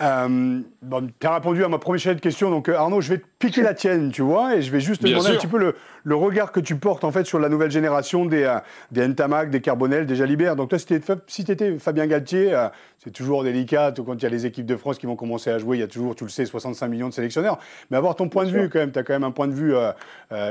[0.00, 3.18] Euh, bon, tu as répondu à ma première de questions, donc euh, Arnaud, je vais
[3.18, 5.58] te piquer la tienne, tu vois, et je vais juste te demander un petit peu
[5.58, 8.58] le, le, regard que tu portes en fait sur la nouvelle génération des, euh,
[8.92, 10.54] des Ntamak, des Carbonel, des Jalibert.
[10.54, 12.68] Donc toi, si tu étais Fabien Galtier, euh,
[13.02, 15.58] c'est toujours délicat quand il y a les équipes de France qui vont commencer à
[15.58, 17.58] jouer, il y a toujours, tu le sais, 65 millions de sélectionneurs.
[17.90, 19.52] Mais avoir ton point de vue quand même, tu as quand même un point de
[19.52, 19.74] vue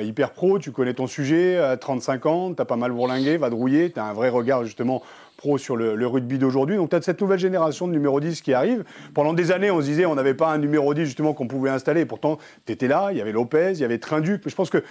[0.02, 4.00] hyper pro, tu connais ton sujet, 35 ans, tu as pas mal bourlingué, vadrouillé, tu
[4.00, 5.04] as un vrai regard justement
[5.38, 6.76] pro sur le, rugby d'aujourd'hui.
[6.76, 8.84] Donc tu as cette nouvelle génération de numéro 10 qui arrive.
[9.14, 11.70] Pendant des années, on se disait on n'avait pas un numéro 10 justement qu'on pouvait
[11.70, 12.06] installer.
[12.06, 14.42] pourtant, tu étais là, il y avait Lopez, il y avait Trinduc.
[14.46, 14.84] Je pense que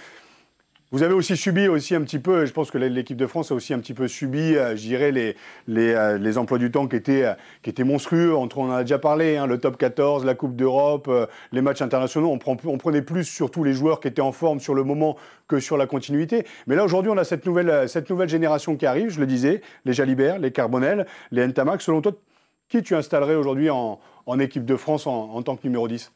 [0.91, 3.55] vous avez aussi subi aussi un petit peu, je pense que l'équipe de France a
[3.55, 5.35] aussi un petit peu subi, euh, je dirais, les,
[5.67, 8.33] les, euh, les, emplois du temps qui étaient, euh, qui étaient monstrueux.
[8.33, 11.11] Entre, on en a déjà parlé, hein, le top 14, la Coupe d'Europe,
[11.51, 12.31] les matchs internationaux.
[12.31, 15.17] On, prenait plus sur tous les joueurs qui étaient en forme sur le moment
[15.49, 16.45] que sur la continuité.
[16.67, 19.61] Mais là, aujourd'hui, on a cette nouvelle, cette nouvelle génération qui arrive, je le disais,
[19.83, 21.81] les Jalibert, les Carbonel, les Ntamak.
[21.81, 22.13] Selon toi,
[22.69, 26.13] qui tu installerais aujourd'hui en, en, équipe de France en, en tant que numéro 10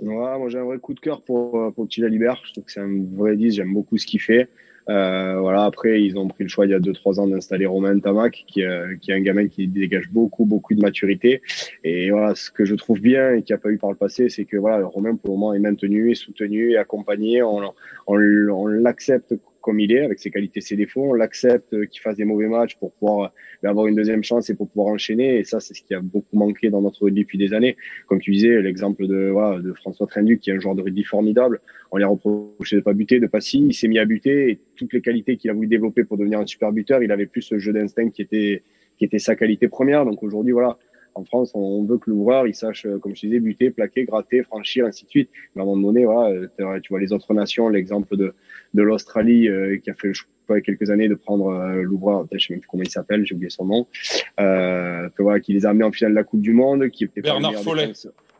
[0.00, 2.34] Ouais, moi j'ai un vrai coup de cœur pour, euh, pour Tila Liber.
[2.44, 4.48] Je trouve que c'est un vrai 10, j'aime beaucoup ce qu'il fait.
[4.88, 7.98] Euh, voilà, après, ils ont pris le choix il y a 2-3 ans d'installer Romain
[7.98, 11.42] Tamac, qui, euh, qui est un gamin qui dégage beaucoup, beaucoup de maturité.
[11.82, 14.28] Et voilà, ce que je trouve bien et qui a pas eu par le passé,
[14.28, 17.42] c'est que voilà, Romain, pour le moment, est maintenu, est soutenu, est accompagné.
[17.42, 17.62] On,
[18.06, 19.34] on l'accepte
[19.66, 21.10] comme il est, avec ses qualités, ses défauts.
[21.10, 23.32] On l'accepte euh, qu'il fasse des mauvais matchs pour pouvoir
[23.64, 25.38] euh, avoir une deuxième chance et pour pouvoir enchaîner.
[25.40, 27.76] Et ça, c'est ce qui a beaucoup manqué dans notre rugby depuis des années.
[28.06, 31.02] Comme tu disais, l'exemple de, voilà, de François Trenduc, qui est un joueur de rugby
[31.02, 31.60] formidable.
[31.90, 33.58] On lui a reproché de pas buter, de pas si.
[33.58, 36.38] Il s'est mis à buter et toutes les qualités qu'il a voulu développer pour devenir
[36.38, 38.62] un super buteur, il avait plus ce jeu d'instinct qui était,
[38.98, 40.04] qui était sa qualité première.
[40.04, 40.78] Donc aujourd'hui, voilà,
[41.16, 44.42] en France, on veut que l'ouvreur, il sache, euh, comme je disais, buter, plaquer, gratter,
[44.42, 45.30] franchir, ainsi de suite.
[45.54, 48.34] Mais à un moment donné, voilà, euh, tu vois les autres nations, l'exemple de,
[48.74, 51.50] de l'Australie euh, qui a fait le choix il y a quelques années de prendre
[51.82, 53.88] l'ouvreur, je sais même plus comment il s'appelle, j'ai oublié son nom,
[54.38, 57.02] euh, que, voilà, qui les a amenés en finale de la Coupe du Monde, qui
[57.02, 57.92] était Bernard Follet.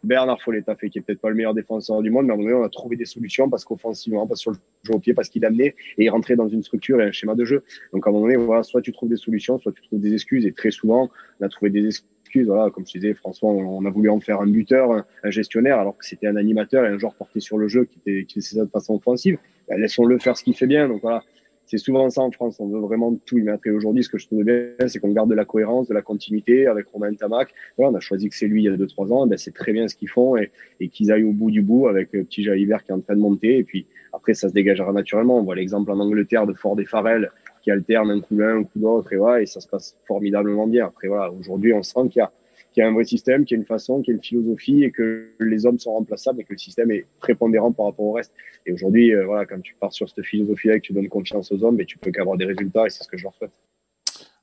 [0.05, 2.35] Bernard Follet a fait, qui est peut-être pas le meilleur défenseur du monde, mais à
[2.35, 5.01] un moment donné, on a trouvé des solutions parce qu'offensivement, parce sur le jeu au
[5.01, 7.65] pied, parce qu'il amenait et il rentrait dans une structure et un schéma de jeu.
[7.93, 10.13] Donc à un moment donné, voilà, soit tu trouves des solutions, soit tu trouves des
[10.13, 10.47] excuses.
[10.47, 11.11] Et très souvent,
[11.41, 12.09] on a trouvé des excuses
[12.45, 15.97] voilà, comme je disais, François, on, a voulu en faire un buteur, un, gestionnaire, alors
[15.97, 18.65] que c'était un animateur et un joueur porté sur le jeu qui était faisait ça
[18.65, 19.39] de façon offensive.
[19.69, 20.89] Ben, laissons-le faire ce qu'il fait bien.
[20.89, 21.23] Donc voilà,
[21.67, 22.59] c'est souvent ça en France.
[22.61, 23.67] On veut vraiment tout y mettre.
[23.67, 26.03] Et aujourd'hui, ce que je trouve bien, c'est qu'on garde de la cohérence, de la
[26.03, 27.53] continuité avec Romain Tamac.
[27.79, 29.27] On a choisi que c'est lui il y a deux trois ans.
[29.27, 30.51] Ben, c'est très bien ce qu'ils font et,
[30.89, 33.21] qu'ils aillent au bout du bout avec euh, petit Jalibert qui est en train de
[33.21, 33.59] monter.
[33.59, 35.39] Et puis après, ça se dégagera naturellement.
[35.39, 37.31] On voit l'exemple en Angleterre de Ford et Farrell
[37.67, 40.69] qui alternent un coup l'un, un coup l'autre et voilà, et ça se passe formidablement
[40.69, 40.87] bien.
[40.87, 42.31] Après voilà, aujourd'hui, on sent qu'il y a
[42.77, 44.85] y a un vrai système, qu'il y a une façon, qu'il y a une philosophie
[44.85, 48.13] et que les hommes sont remplaçables et que le système est prépondérant par rapport au
[48.13, 48.33] reste.
[48.67, 51.51] Et aujourd'hui, euh, voilà, quand tu pars sur cette philosophie-là et que tu donnes confiance
[51.51, 53.53] aux hommes, mais tu peux qu'avoir des résultats et c'est ce que je leur souhaite.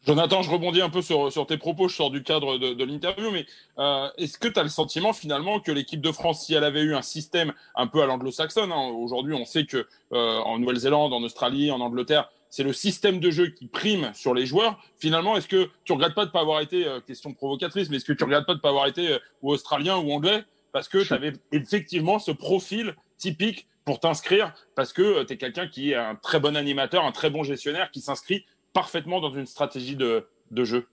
[0.06, 2.84] Jonathan, je rebondis un peu sur, sur tes propos, je sors du cadre de, de
[2.84, 3.46] l'interview, mais
[3.78, 6.82] euh, est-ce que tu as le sentiment finalement que l'équipe de France, si elle avait
[6.82, 11.14] eu un système un peu à l'anglo-saxonne, hein, aujourd'hui on sait que euh, en Nouvelle-Zélande,
[11.14, 14.80] en Australie, en Angleterre, c'est le système de jeu qui prime sur les joueurs.
[15.00, 18.06] Finalement, est-ce que tu regrettes pas de pas avoir été, euh, question provocatrice, mais est-ce
[18.06, 21.00] que tu regrettes pas de pas avoir été euh, ou australien ou anglais parce que
[21.00, 25.94] tu avais effectivement ce profil typique pour t'inscrire parce que euh, tu es quelqu'un qui
[25.94, 29.96] est un très bon animateur, un très bon gestionnaire qui s'inscrit parfaitement dans une stratégie
[29.96, 30.86] de, de jeu?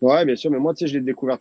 [0.00, 1.38] Ouais, bien sûr, mais moi, tu sais, je l'ai découvert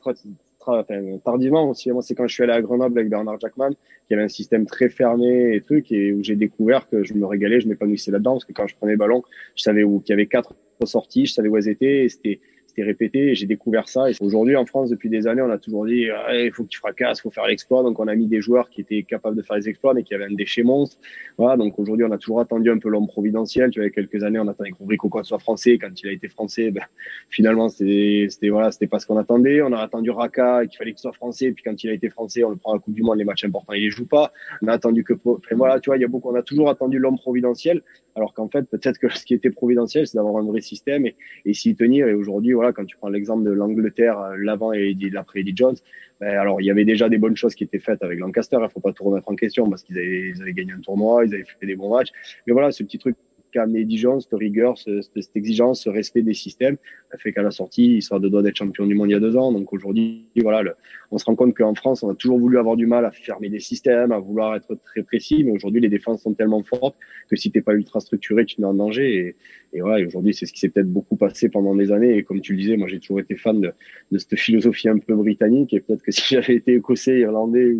[1.23, 1.91] tardivement aussi.
[1.91, 3.71] Moi, c'est quand je suis allé à Grenoble avec Bernard Jackman,
[4.08, 7.25] qui avait un système très fermé et trucs, et où j'ai découvert que je me
[7.25, 9.23] régalais, je m'épanouissais là-dedans, parce que quand je prenais le ballon,
[9.56, 12.39] je savais où, qu'il y avait quatre sorties, je savais où elles étaient, et c'était,
[12.84, 14.10] répété et j'ai découvert ça.
[14.10, 16.70] Et aujourd'hui, en France, depuis des années, on a toujours dit ah, il faut que
[16.70, 17.84] tu fracasses, il faut faire l'exploit.
[17.84, 20.14] Donc, on a mis des joueurs qui étaient capables de faire les exploits, mais qui
[20.14, 20.98] avaient un déchet monstre.
[21.38, 21.58] Voilà.
[21.58, 23.70] Donc, aujourd'hui, on a toujours attendu un peu l'homme providentiel.
[23.72, 25.78] Tu vois, il y a quelques années, on attendait que Rico soit français.
[25.78, 26.84] Quand il a été français, ben,
[27.30, 29.62] finalement, c'était, voilà, c'était pas ce qu'on attendait.
[29.62, 31.52] On a attendu Raka, qu'il fallait qu'il soit français.
[31.52, 33.26] Puis quand il a été français, on le prend à la Coupe du Monde, les
[33.26, 34.32] matchs importants, il les joue pas.
[34.62, 36.70] On a attendu que, enfin, voilà, tu vois, il y a beaucoup, on a toujours
[36.70, 37.82] attendu l'homme providentiel.
[38.16, 41.16] Alors qu'en fait, peut-être que ce qui était providentiel, c'est d'avoir un vrai système et,
[41.46, 42.08] et s'y tenir.
[42.08, 45.75] Et aujourd'hui, voilà, quand tu prends l'exemple de l'Angleterre, euh, l'avant et l'après Eddie Jones,
[46.19, 48.58] ben, alors il y avait déjà des bonnes choses qui étaient faites avec Lancaster.
[48.62, 51.34] Il faut pas tout remettre en question parce qu'ils avaient, avaient gagné un tournoi, ils
[51.34, 52.12] avaient fait des bons matchs.
[52.47, 53.15] Mais voilà, ce petit truc
[53.56, 56.78] qu'a cette rigueur, cette, exigence, ce respect des systèmes,
[57.18, 59.20] fait qu'à la sortie, il sera de doigts d'être champion du monde il y a
[59.22, 59.54] deux ans.
[59.54, 60.76] Donc aujourd'hui, voilà,
[61.12, 63.50] on se rend compte qu'en France, on a toujours voulu avoir du mal à fermer
[63.50, 66.98] des systèmes, à vouloir être très précis, mais aujourd'hui, les défenses sont tellement fortes
[67.30, 69.15] que si t'es pas ultra structuré, tu n'es en danger.
[69.15, 69.36] Et,
[69.78, 72.18] et voilà, aujourd'hui, c'est ce qui s'est peut-être beaucoup passé pendant des années.
[72.18, 75.15] Et comme tu le disais, moi, j'ai toujours été fan de, cette philosophie un peu
[75.15, 75.74] britannique.
[75.74, 77.78] Et peut-être que si j'avais été écossais, irlandais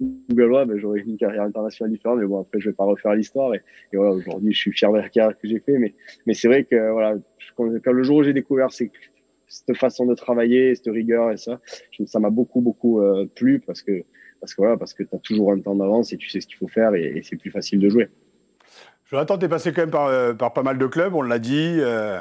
[0.00, 2.18] Gaulois, ben, j'aurais une carrière internationale différente.
[2.20, 3.54] Mais bon, après, je vais pas refaire l'histoire.
[3.54, 5.78] Et, voilà, aujourd'hui, je suis fier de la carrière que j'ai fait.
[5.78, 5.94] Mais,
[6.26, 7.16] mais c'est vrai que voilà,
[7.56, 8.92] quand, le jour où j'ai découvert cette
[9.76, 11.60] façon de travailler, cette rigueur et ça,
[12.06, 14.04] ça m'a beaucoup, beaucoup euh, plu parce que,
[14.40, 16.46] parce que voilà, parce que tu as toujours un temps d'avance et tu sais ce
[16.46, 18.08] qu'il faut faire et, c'est plus facile de jouer.
[19.06, 21.38] Jonathan, tu es passé quand même par, euh, par, pas mal de clubs, on l'a
[21.38, 21.78] dit.
[21.78, 22.20] Euh,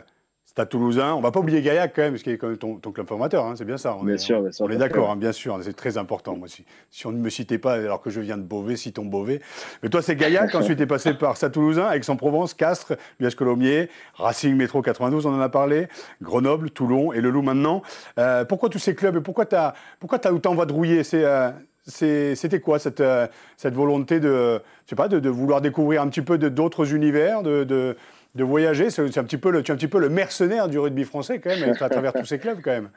[0.58, 1.14] Stade Toulousain.
[1.14, 3.46] On va pas oublier Gaillac quand même, parce qu'il est quand même ton, club formateur,
[3.46, 3.96] hein, c'est bien ça.
[3.96, 6.36] On bien, est, sûr, bien sûr, on est d'accord, hein, bien sûr, c'est très important.
[6.36, 9.06] Moi, si, si on ne me citait pas alors que je viens de Beauvais, citons
[9.06, 9.40] Beauvais.
[9.84, 13.88] Mais toi, c'est Gaillac, ensuite tu es passé par Stade Toulousain, Aix-en-Provence, Castres, l'US Colomiers,
[14.16, 15.90] Racing Métro 92, on en a parlé,
[16.24, 17.84] Grenoble, Toulon et Le Loup maintenant.
[18.18, 21.04] Euh, pourquoi tous ces clubs et pourquoi tu as, pourquoi as autant vadrouillé?
[21.04, 21.24] C'est.
[21.24, 21.52] Euh,
[21.88, 26.10] c'était quoi cette, euh, cette volonté de, je sais pas, de, de, vouloir découvrir un
[26.10, 27.96] petit peu d'autres univers, de, de,
[28.38, 28.90] de voyager.
[28.90, 31.40] C'est un petit peu le, tu es un petit peu le mercenaire du rugby français
[31.40, 32.90] quand même, à travers tous ces clubs quand même.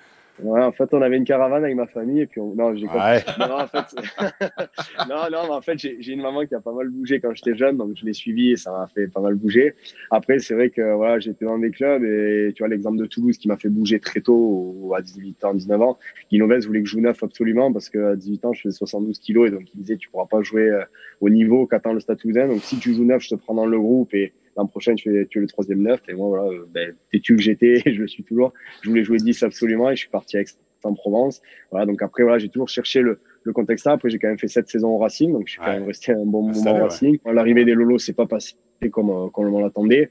[0.43, 3.25] Ouais, en fait, on avait une caravane avec ma famille et puis non, j'ai ouais.
[3.39, 3.95] non, en fait,
[5.09, 7.55] non, non, mais en fait, j'ai une maman qui a pas mal bougé quand j'étais
[7.55, 9.75] jeune, donc je l'ai suivi et ça m'a fait pas mal bouger.
[10.11, 13.37] Après, c'est vrai que voilà, j'étais dans des clubs et tu vois l'exemple de Toulouse
[13.37, 15.99] qui m'a fait bouger très tôt, à 18 ans, 19 ans.
[16.31, 19.49] Guinovès voulait que je joue neuf absolument parce qu'à 18 ans, je faisais 72 kilos
[19.49, 20.85] et donc il disait tu pourras pas jouer euh,
[21.21, 22.49] au niveau qu'attend le Stade Toulousain.
[22.49, 25.21] Donc si tu joues neuf, je te prends dans le groupe et l'an prochain, tu
[25.21, 26.01] es, tu es le troisième neuf.
[26.09, 28.53] Et moi, voilà, ben, têtu que j'étais, je le suis toujours.
[28.83, 31.41] Je voulais jouer 10 absolument et je suis parti à Aix-en-Provence.
[31.71, 33.93] Voilà, donc après, voilà, j'ai toujours cherché le, le contexte là.
[33.93, 36.13] Après, j'ai quand même fait sept saisons au Racing, donc je suis quand même resté
[36.13, 37.19] un bon moment au Racing.
[37.25, 38.55] L'arrivée des Lolo, c'est pas passé
[38.89, 40.11] comme, comme on l'attendait.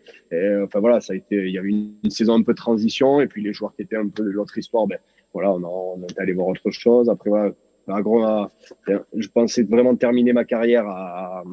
[0.63, 3.19] Enfin voilà, ça a été, il y avait une, une, saison un peu de transition
[3.19, 4.99] et puis les joueurs qui étaient un peu de l'autre histoire, ben
[5.34, 7.10] voilà, on, a, on est allé voir autre chose.
[7.10, 7.52] Après voilà,
[7.88, 8.52] à Grenoble,
[9.15, 11.43] je pensais vraiment terminer ma carrière à, à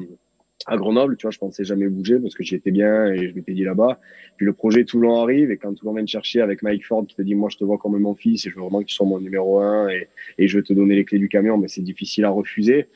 [0.75, 3.53] Grenoble, tu vois, je pensais jamais bouger parce que j'y étais bien et je m'étais
[3.53, 3.99] dit là-bas.
[4.35, 7.15] Puis le projet Toulon arrive et quand Toulon vient te chercher avec Mike Ford qui
[7.15, 9.03] te dit moi je te vois comme mon fils et je veux vraiment que tu
[9.03, 11.81] mon numéro un et, et je vais te donner les clés du camion, mais c'est
[11.81, 12.87] difficile à refuser.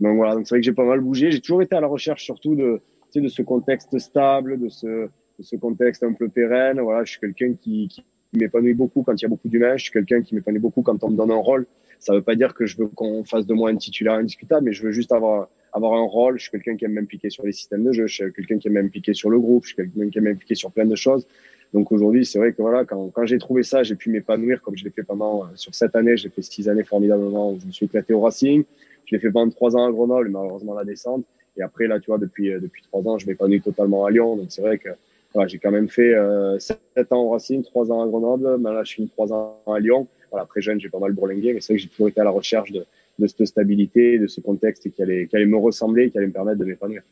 [0.00, 1.30] Donc voilà, donc c'est vrai que j'ai pas mal bougé.
[1.30, 2.80] J'ai toujours été à la recherche surtout de,
[3.12, 6.80] tu sais, de ce contexte stable, de ce, de ce contexte un peu pérenne.
[6.80, 9.76] Voilà, je suis quelqu'un qui, qui m'épanouit beaucoup quand il y a beaucoup d'humains.
[9.76, 11.66] Je suis quelqu'un qui m'épanouit beaucoup quand on me donne un rôle.
[11.98, 14.72] Ça veut pas dire que je veux qu'on fasse de moi un titulaire indiscutable, mais
[14.72, 16.38] je veux juste avoir avoir un rôle.
[16.38, 18.06] Je suis quelqu'un qui aime m'impliquer sur les systèmes de jeu.
[18.06, 19.64] Je suis quelqu'un qui aime m'impliquer sur le groupe.
[19.64, 21.26] Je suis quelqu'un qui aime m'impliquer sur plein de choses.
[21.72, 24.76] Donc aujourd'hui, c'est vrai que voilà, quand, quand j'ai trouvé ça, j'ai pu m'épanouir comme
[24.76, 26.16] je l'ai fait pendant sur cette année.
[26.16, 28.64] J'ai fait six années formidablement où je me suis éclaté au Racing.
[29.06, 31.24] Je l'ai fait pendant trois ans à Grenoble, malheureusement la descente.
[31.56, 34.36] Et après là, tu vois, depuis depuis trois ans, je m'épanouis totalement à Lyon.
[34.36, 34.90] Donc c'est vrai que
[35.32, 38.58] voilà, j'ai quand même fait euh, sept ans au Racing, trois ans à Grenoble.
[38.58, 41.60] Maintenant, je suis trois ans à Lyon voilà, après jeune, j'ai pas mal bourlingué, mais
[41.60, 42.86] c'est vrai que j'ai toujours été à la recherche de,
[43.20, 46.32] de cette stabilité, de ce contexte qui allait, qui allait me ressembler, qui allait me
[46.32, 47.02] permettre de m'épanouir.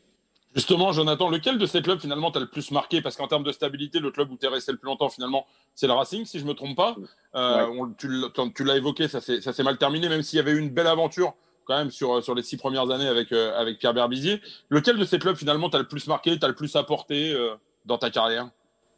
[0.55, 3.01] Justement, Jonathan, lequel de ces clubs finalement t'as le plus marqué?
[3.01, 5.45] Parce qu'en termes de stabilité, le club où tu es resté le plus longtemps finalement,
[5.75, 6.95] c'est le Racing, si je me trompe pas.
[7.35, 7.77] Euh, ouais.
[7.79, 8.09] on, tu,
[8.55, 11.35] tu l'as évoqué, ça s'est mal terminé, même s'il y avait eu une belle aventure
[11.65, 14.41] quand même sur, sur les six premières années avec, euh, avec Pierre Berbizier.
[14.69, 17.53] Lequel de ces clubs finalement t'as le plus marqué, t'as le plus apporté euh,
[17.85, 18.49] dans ta carrière?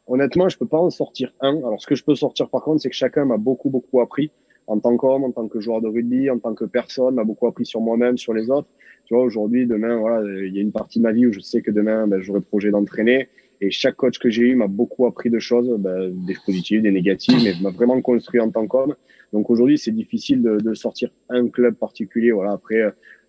[0.06, 1.58] Honnêtement, je peux pas en sortir un.
[1.58, 4.30] Alors, ce que je peux sortir par contre, c'est que chacun m'a beaucoup, beaucoup appris
[4.66, 7.46] en tant qu'homme, en tant que joueur de rugby, en tant que personne, m'a beaucoup
[7.46, 8.68] appris sur moi-même, sur les autres.
[9.04, 11.40] Tu vois, aujourd'hui, demain, voilà, il y a une partie de ma vie où je
[11.40, 13.28] sais que demain, ben, j'aurai projet d'entraîner.
[13.60, 16.90] Et chaque coach que j'ai eu m'a beaucoup appris de choses, ben, des positives, des
[16.90, 18.94] négatives, mais m'a vraiment construit en tant qu'homme.
[19.32, 22.32] Donc aujourd'hui, c'est difficile de, de, sortir un club particulier.
[22.32, 22.82] Voilà, après,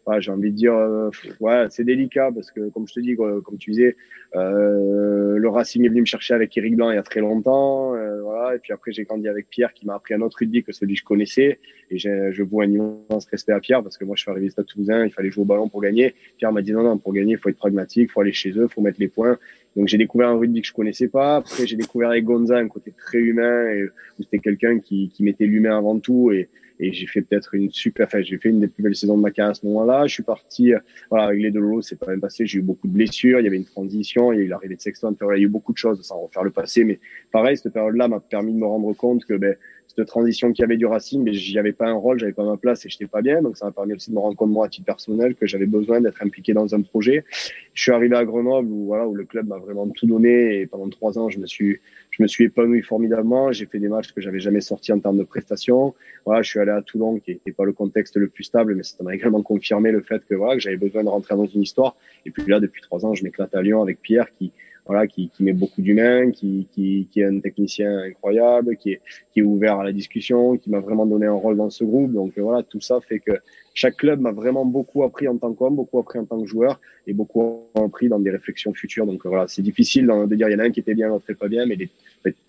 [0.08, 3.16] ouais, j'ai envie de dire, euh, ouais, c'est délicat parce que, comme je te dis,
[3.16, 3.96] comme tu disais,
[4.36, 7.96] euh, le Racing est venu me chercher avec Eric Blanc il y a très longtemps,
[7.96, 8.56] euh, voilà.
[8.56, 10.96] Et puis après, j'ai grandi avec Pierre qui m'a appris un autre rugby que celui
[10.96, 11.60] que je connaissais.
[11.92, 14.66] Et je vois un immense respect à Pierre parce que moi, je suis arrivé Stade
[14.66, 16.16] Toulousain, il fallait jouer au ballon pour gagner.
[16.38, 18.52] Pierre m'a dit non, non, pour gagner, il faut être pragmatique, il faut aller chez
[18.52, 19.38] eux, il faut mettre les points.
[19.76, 21.38] Donc j'ai découvert un rugby que je connaissais pas.
[21.38, 25.24] Après, j'ai découvert avec Gonza un côté très humain, et, où c'était quelqu'un qui, qui
[25.24, 26.32] mettait l'humain avant tout.
[26.32, 29.18] Et, et j'ai fait peut-être une super, enfin, j'ai fait une des plus belles saisons
[29.18, 30.08] de ma carrière à ce moment-là.
[30.08, 30.72] Je suis parti,
[31.10, 32.46] voilà, avec les Lolo, c'est pas même passé.
[32.46, 34.76] J'ai eu beaucoup de blessures, il y avait une transition, il y a eu l'arrivée
[34.76, 35.16] de Sexton.
[35.22, 37.00] il y a eu beaucoup de choses sans refaire le passé, mais
[37.32, 39.56] pareil, cette période-là m'a permis de me rendre compte que, ben,
[39.88, 42.44] cette transition qu'il y avait du Racing, mais j'y avais pas un rôle, j'avais pas
[42.44, 43.42] ma place et j'étais pas bien.
[43.42, 45.66] Donc ça m'a permis aussi de me rendre compte moi à titre personnel que j'avais
[45.66, 47.26] besoin d'être impliqué dans un projet.
[47.74, 50.68] Je suis arrivé à Grenoble où voilà où le club m'a vraiment tout donné et
[50.68, 51.80] pendant trois ans je me suis
[52.12, 53.52] je me suis épanoui formidablement.
[53.52, 55.96] J'ai fait des matchs que j'avais jamais sortis en termes de prestations.
[56.26, 58.84] Voilà, je suis allé à Toulon qui n'était pas le contexte le plus stable, mais
[58.84, 61.62] ça m'a également confirmé le fait que voilà que j'avais besoin de rentrer dans une
[61.62, 61.96] histoire.
[62.26, 64.52] Et puis là depuis trois ans je m'éclate à Lyon avec Pierre qui
[64.86, 69.02] voilà, qui, qui met beaucoup d'humains, qui, qui, qui est un technicien incroyable, qui est,
[69.32, 72.12] qui est ouvert à la discussion, qui m'a vraiment donné un rôle dans ce groupe.
[72.12, 73.32] Donc voilà, tout ça fait que
[73.74, 76.80] chaque club m'a vraiment beaucoup appris en tant qu'homme, beaucoup appris en tant que joueur
[77.08, 79.06] et beaucoup appris dans des réflexions futures.
[79.06, 81.32] Donc voilà, c'est difficile de dire il y en a un qui était bien, l'autre
[81.34, 81.90] pas bien, mais les,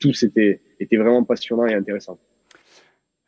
[0.00, 2.18] tous étaient, étaient vraiment passionnants et intéressants.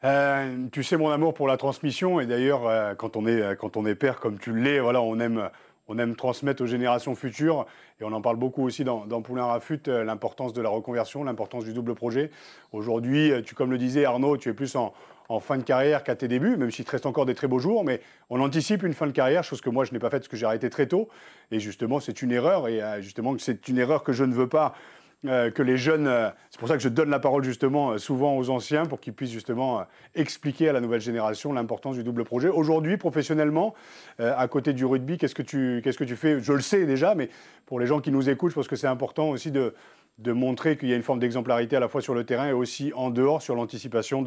[0.04, 3.78] Euh, tu sais mon amour pour la transmission et d'ailleurs euh, quand on est quand
[3.78, 5.48] on est père comme tu l'es, voilà, on aime
[5.88, 7.66] on aime transmettre aux générations futures,
[8.01, 11.64] et on en parle beaucoup aussi dans, Poulain Rafut, euh, l'importance de la reconversion, l'importance
[11.64, 12.31] du double projet.
[12.72, 14.92] Aujourd'hui, euh, tu, comme le disais Arnaud, tu es plus en,
[15.29, 17.59] en fin de carrière qu'à tes débuts, même s'il te reste encore des très beaux
[17.59, 20.22] jours, mais on anticipe une fin de carrière, chose que moi je n'ai pas faite
[20.22, 21.09] parce que j'ai arrêté très tôt.
[21.51, 24.49] Et justement, c'est une erreur, et euh, justement, c'est une erreur que je ne veux
[24.49, 24.75] pas
[25.24, 26.07] euh, que les jeunes.
[26.07, 29.00] Euh, c'est pour ça que je donne la parole justement euh, souvent aux anciens pour
[29.00, 32.48] qu'ils puissent justement expliquer à la nouvelle génération l'importance du double projet.
[32.48, 33.74] Aujourd'hui, professionnellement,
[34.18, 36.40] à côté du rugby, qu'est-ce que tu qu'est-ce que tu fais?
[36.40, 37.31] Je le sais déjà, mais
[37.64, 39.74] pour les gens qui nous écoutent, je pense que c'est important aussi de
[40.18, 42.52] de montrer qu'il y a une forme d'exemplarité à la fois sur le terrain et
[42.52, 44.24] aussi en dehors sur l'anticipation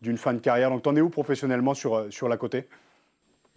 [0.00, 0.70] d'une fin de carrière.
[0.70, 2.68] Donc, t'en es où professionnellement sur, sur la côté?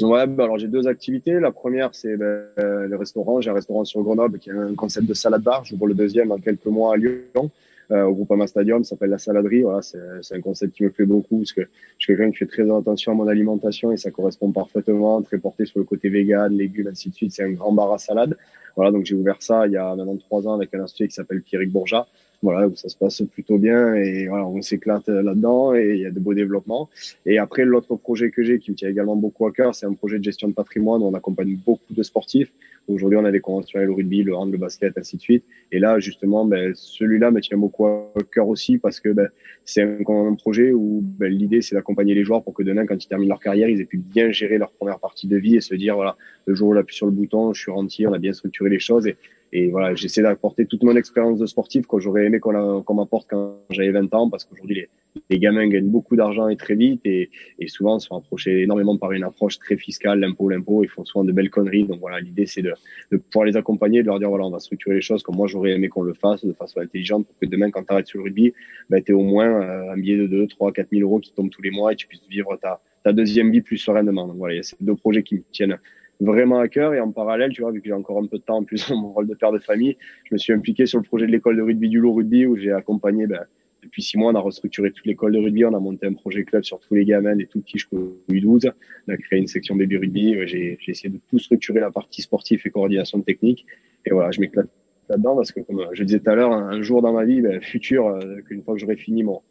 [0.01, 1.39] Ouais, bah alors j'ai deux activités.
[1.39, 3.39] La première, c'est ben, le restaurant.
[3.39, 5.63] J'ai un restaurant sur Grenoble qui a un concept de salade bar.
[5.63, 7.49] J'ouvre le deuxième dans quelques mois à Lyon,
[7.91, 8.83] euh, au Groupama Stadium.
[8.83, 9.61] Ça s'appelle la saladerie.
[9.61, 12.45] Voilà, c'est un concept qui me plaît beaucoup parce que je suis quelqu'un qui fait
[12.45, 15.21] très attention à mon alimentation et ça correspond parfaitement.
[15.21, 17.31] Très porté sur le côté vegan, légumes, ainsi de suite.
[17.31, 18.35] C'est un grand bar à salade.
[18.75, 21.13] Voilà, donc j'ai ouvert ça il y a maintenant trois ans avec un associé qui
[21.13, 22.05] s'appelle Pierrick Bourgeat.
[22.41, 26.05] Voilà, où ça se passe plutôt bien et voilà, on s'éclate là-dedans et il y
[26.05, 26.89] a de beaux développements.
[27.25, 29.93] Et après, l'autre projet que j'ai qui me tient également beaucoup à cœur, c'est un
[29.93, 32.51] projet de gestion de patrimoine où on accompagne beaucoup de sportifs.
[32.87, 35.43] Aujourd'hui, on a des conventionnels au rugby, le hand, le basket, ainsi de suite.
[35.71, 39.27] Et là, justement, ben, celui-là me tient beaucoup à cœur aussi parce que ben,
[39.63, 43.07] c'est un, projet où ben, l'idée, c'est d'accompagner les joueurs pour que demain, quand ils
[43.07, 45.73] terminent leur carrière, ils aient pu bien gérer leur première partie de vie et se
[45.73, 48.19] dire, voilà, le jour où on appuie sur le bouton, je suis rentier, on a
[48.19, 49.07] bien structuré les choses.
[49.07, 49.17] Et,
[49.53, 53.27] et voilà, j'essaie d'apporter toute mon expérience de sportif que j'aurais aimé qu'on qu m'apporte
[53.29, 54.87] quand j'avais 20 ans, parce qu'aujourd'hui,
[55.29, 57.29] les, gamins gagnent beaucoup d'argent et très vite, et,
[57.59, 61.05] et souvent se font approcher énormément par une approche très fiscale, l'impôt, l'impôt, ils font
[61.05, 61.85] souvent de belles conneries.
[61.85, 62.73] Donc voilà, l'idée, c'est de,
[63.11, 65.47] de, pouvoir les accompagner, de leur dire, voilà, on va structurer les choses comme moi,
[65.47, 68.19] j'aurais aimé qu'on le fasse de façon intelligente pour que demain, quand tu arrêtes sur
[68.19, 68.53] le rugby,
[68.89, 71.49] ben, tu au moins euh, un billet de 2, 3, 4 000 euros qui tombe
[71.49, 74.27] tous les mois et tu puisses vivre ta, ta deuxième vie plus sereinement.
[74.27, 75.77] Donc voilà, il y a ces deux projets qui me tiennent
[76.19, 76.93] vraiment à cœur.
[76.93, 78.89] Et en parallèle, tu vois, vu que j'ai encore un peu de temps en plus
[78.89, 81.31] dans mon rôle de père de famille, je me suis impliqué sur le projet de
[81.31, 83.45] l'école de rugby du Loup Rugby où j'ai accompagné, ben,
[83.83, 85.63] depuis six mois, on a restructuré toute l'école de rugby.
[85.65, 88.71] On a monté un projet club sur tous les gamins, des tout petits jusqu'au U12.
[89.07, 90.35] On a créé une section baby rugby.
[90.47, 93.65] J'ai essayé de tout structurer la partie sportive et coordination technique.
[94.05, 94.67] Et voilà, je m'éclate
[95.07, 97.61] là-dedans parce que, comme je disais tout à l'heure, un jour dans ma vie, ben,
[97.61, 99.41] futur, euh, qu'une fois que j'aurai fini mon,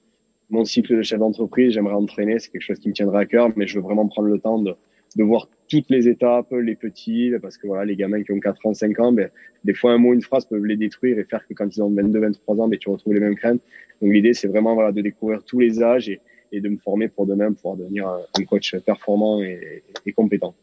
[0.51, 2.41] mon cycle de chef d'entreprise, j'aimerais entraîner.
[2.41, 4.59] C'est quelque chose qui me tiendra à cœur, mais je veux vraiment prendre le temps
[4.59, 4.75] de,
[5.17, 8.67] de voir toutes les étapes, les petits, parce que voilà, les gamins qui ont 4
[8.67, 9.31] ans, 5 ans, ben,
[9.65, 11.91] des fois un mot, une phrase peuvent les détruire et faire que quand ils ont
[11.91, 13.61] 22, 23 ans, ben, tu retrouves les mêmes craintes.
[14.03, 16.21] Donc l'idée, c'est vraiment voilà, de découvrir tous les âges et,
[16.53, 20.55] et de me former pour demain pouvoir devenir un coach performant et, et compétent.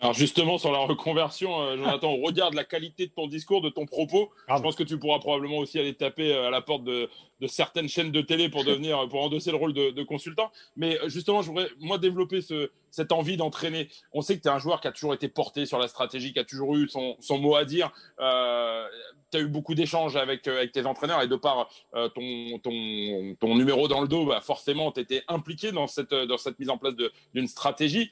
[0.00, 3.70] Alors justement sur la reconversion, euh, Jonathan, on regarde la qualité de ton discours, de
[3.70, 4.30] ton propos.
[4.48, 7.08] Je pense que tu pourras probablement aussi aller taper euh, à la porte de,
[7.40, 10.50] de certaines chaînes de télé pour devenir, pour endosser le rôle de, de consultant.
[10.76, 13.88] Mais euh, justement, je voudrais moi développer ce, cette envie d'entraîner.
[14.12, 16.32] On sait que tu es un joueur qui a toujours été porté sur la stratégie,
[16.32, 17.92] qui a toujours eu son, son mot à dire.
[18.20, 18.86] Euh,
[19.30, 23.36] tu as eu beaucoup d'échanges avec, avec tes entraîneurs et de par euh, ton, ton,
[23.40, 26.70] ton, numéro dans le dos, bah forcément, tu étais impliqué dans cette, dans cette mise
[26.70, 26.94] en place
[27.34, 28.10] d'une stratégie.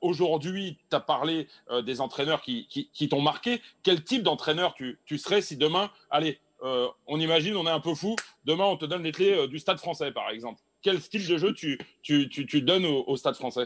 [0.00, 3.60] Aujourd'hui, tu as parlé euh, des entraîneurs qui, t'ont marqué.
[3.82, 7.94] Quel type d'entraîneur tu, serais si demain, allez, euh, on imagine, on est un peu
[7.94, 10.60] fou, demain on te donne les clés euh, du stade français, par exemple.
[10.82, 13.64] Quel style de jeu tu, donnes au, au, stade français?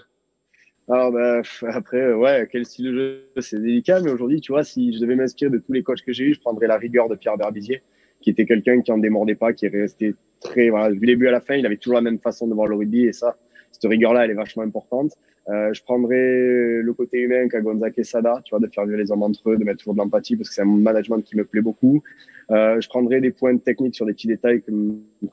[0.89, 4.93] Alors bah, après, ouais, quel style de jeu, c'est délicat, mais aujourd'hui, tu vois, si
[4.93, 7.15] je devais m'inspirer de tous les coachs que j'ai eu, je prendrais la rigueur de
[7.15, 7.83] Pierre Berbizier,
[8.21, 11.31] qui était quelqu'un qui en démordait pas, qui est resté très, voilà, du début à
[11.33, 13.37] la fin, il avait toujours la même façon de voir le rugby, et ça,
[13.75, 15.13] cette rigueur-là, elle est vachement importante.
[15.49, 18.97] Euh, je prendrais le côté humain qu'a Gonzague et Sada, tu vois, de faire vivre
[18.97, 21.37] les hommes entre eux, de mettre toujours de l'empathie parce que c'est un management qui
[21.37, 22.03] me plaît beaucoup.
[22.51, 24.73] Euh, je prendrais des points techniques sur des petits détails que,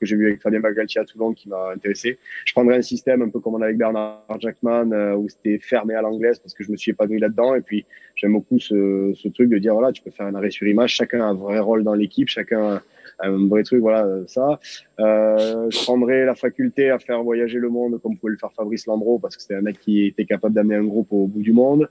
[0.02, 2.18] j'ai vu avec Fabien Bagalti à Toulon qui m'a intéressé.
[2.46, 5.60] Je prendrais un système un peu comme on a avec Bernard Jackman euh, où c'était
[5.60, 7.56] fermé à l'anglaise parce que je me suis épanoui là-dedans.
[7.56, 10.52] Et puis j'aime beaucoup ce, ce truc de dire voilà, tu peux faire un arrêt
[10.52, 12.82] sur image, chacun a un vrai rôle dans l'équipe, chacun
[13.24, 14.60] un vrai truc, voilà, ça.
[15.00, 18.86] Euh, je prendrais la faculté à faire voyager le monde comme pouvait le faire Fabrice
[18.86, 21.54] Lambro parce que c'était un mec qui était capable d'amener un groupe au bout du
[21.54, 21.88] monde.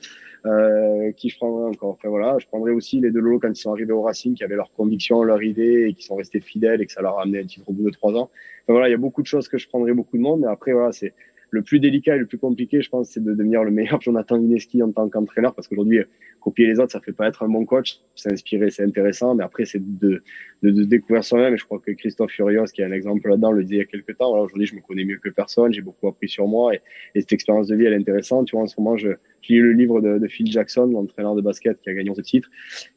[0.47, 3.57] Euh, qui je prendrais encore enfin, voilà, Je prendrais aussi les deux Lolo quand ils
[3.57, 6.81] sont arrivés au Racing, qui avaient leur conviction, leur idée et qui sont restés fidèles
[6.81, 8.31] et que ça leur a amené un titre au bout de trois ans.
[8.62, 10.47] Enfin, voilà, il y a beaucoup de choses que je prendrais beaucoup de monde, mais
[10.47, 11.12] après, voilà, c'est
[11.51, 14.37] le plus délicat et le plus compliqué, je pense, c'est de devenir le meilleur Jonathan
[14.37, 16.01] Ineski en tant qu'entraîneur, parce qu'aujourd'hui,
[16.41, 18.01] copier les autres, ça fait pas être un bon coach.
[18.15, 20.23] S'inspirer, c'est intéressant, mais après, c'est de,
[20.63, 21.55] de, de, découvrir soi-même.
[21.55, 23.83] Et je crois que Christophe Furios, qui est un exemple là-dedans, le disait il y
[23.83, 24.33] a quelques temps.
[24.33, 25.73] Aujourd'hui, je me connais mieux que personne.
[25.73, 26.81] J'ai beaucoup appris sur moi et,
[27.15, 28.47] et, cette expérience de vie, elle est intéressante.
[28.47, 29.11] Tu vois, en ce moment, je,
[29.43, 32.21] j'ai lu le livre de, de Phil Jackson, l'entraîneur de basket qui a gagné ce
[32.21, 32.49] titre.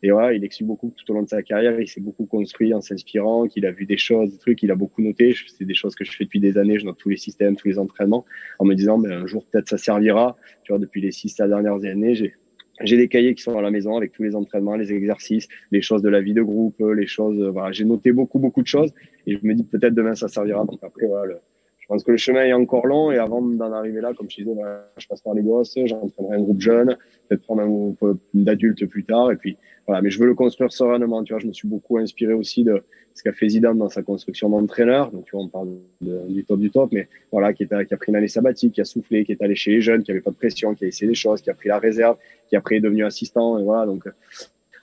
[0.01, 1.79] Et voilà, il explique beaucoup tout au long de sa carrière.
[1.79, 4.75] Il s'est beaucoup construit en s'inspirant, qu'il a vu des choses, des trucs, il a
[4.75, 5.35] beaucoup noté.
[5.47, 6.79] C'est des choses que je fais depuis des années.
[6.79, 8.25] Je note tous les systèmes, tous les entraînements
[8.59, 10.37] en me disant, ben, un jour, peut-être ça servira.
[10.63, 12.33] Tu vois, depuis les six dernières années, j'ai,
[12.81, 15.81] j'ai des cahiers qui sont à la maison avec tous les entraînements, les exercices, les
[15.81, 17.41] choses de la vie de groupe, les choses.
[17.53, 18.91] Voilà, j'ai noté beaucoup, beaucoup de choses
[19.27, 20.65] et je me dis peut-être demain ça servira.
[20.65, 21.35] Donc après, voilà,
[21.83, 24.37] je pense que le chemin est encore long et avant d'en arriver là, comme je
[24.37, 26.95] disais, ben, je passe par les gosses, j'entraînerai un groupe jeune,
[27.27, 30.01] peut-être prendre un groupe d'adultes plus tard et puis voilà.
[30.01, 31.25] Mais je veux le construire sereinement.
[31.25, 32.81] Tu vois, je me suis beaucoup inspiré aussi de
[33.15, 35.11] ce qu'a fait Zidane dans sa construction d'entraîneur.
[35.11, 37.97] Donc tu vois, on parle du top du top, mais voilà, qui, est, qui a
[37.97, 40.21] pris une année sabbatique, qui a soufflé, qui est allé chez les jeunes, qui avait
[40.21, 42.15] pas de pression, qui a essayé des choses, qui a pris la réserve,
[42.47, 43.85] qui après est devenu assistant et voilà.
[43.85, 44.07] Donc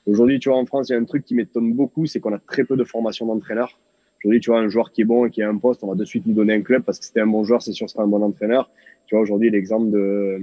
[0.04, 2.34] aujourd'hui, tu vois, en France, il y a un truc qui m'étonne beaucoup, c'est qu'on
[2.34, 3.80] a très peu de formation d'entraîneur.
[4.22, 5.94] Aujourd'hui, tu vois, un joueur qui est bon et qui a un poste, on va
[5.94, 8.02] de suite lui donner un club parce que c'était un bon joueur, c'est sûr, sera
[8.02, 8.70] un bon entraîneur.
[9.06, 10.38] Tu vois, aujourd'hui, l'exemple de,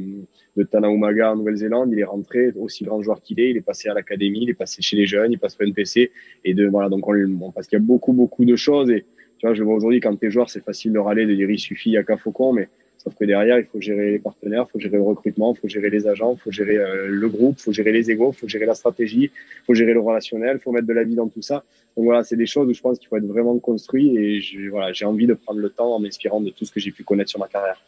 [0.58, 3.62] de Tana Umaga en Nouvelle-Zélande, il est rentré aussi grand joueur qu'il est, il est
[3.62, 6.12] passé à l'académie, il est passé chez les jeunes, il passe au NPC.
[6.44, 8.90] Et de, voilà, donc on, bon, parce qu'il y a beaucoup, beaucoup de choses.
[8.90, 9.06] Et
[9.38, 11.60] tu vois, je vois aujourd'hui, quand t'es joueur, c'est facile de râler, de dire il
[11.60, 14.72] suffit, il y a Faucon, mais Sauf que derrière, il faut gérer les partenaires, il
[14.72, 17.56] faut gérer le recrutement, il faut gérer les agents, il faut gérer euh, le groupe,
[17.60, 20.58] il faut gérer les égaux, il faut gérer la stratégie, il faut gérer le relationnel,
[20.60, 21.64] il faut mettre de la vie dans tout ça.
[21.96, 24.94] Donc voilà, c'est des choses où je pense qu'il faut être vraiment construit et voilà,
[24.94, 27.30] j'ai envie de prendre le temps en m'inspirant de tout ce que j'ai pu connaître
[27.30, 27.82] sur ma carrière.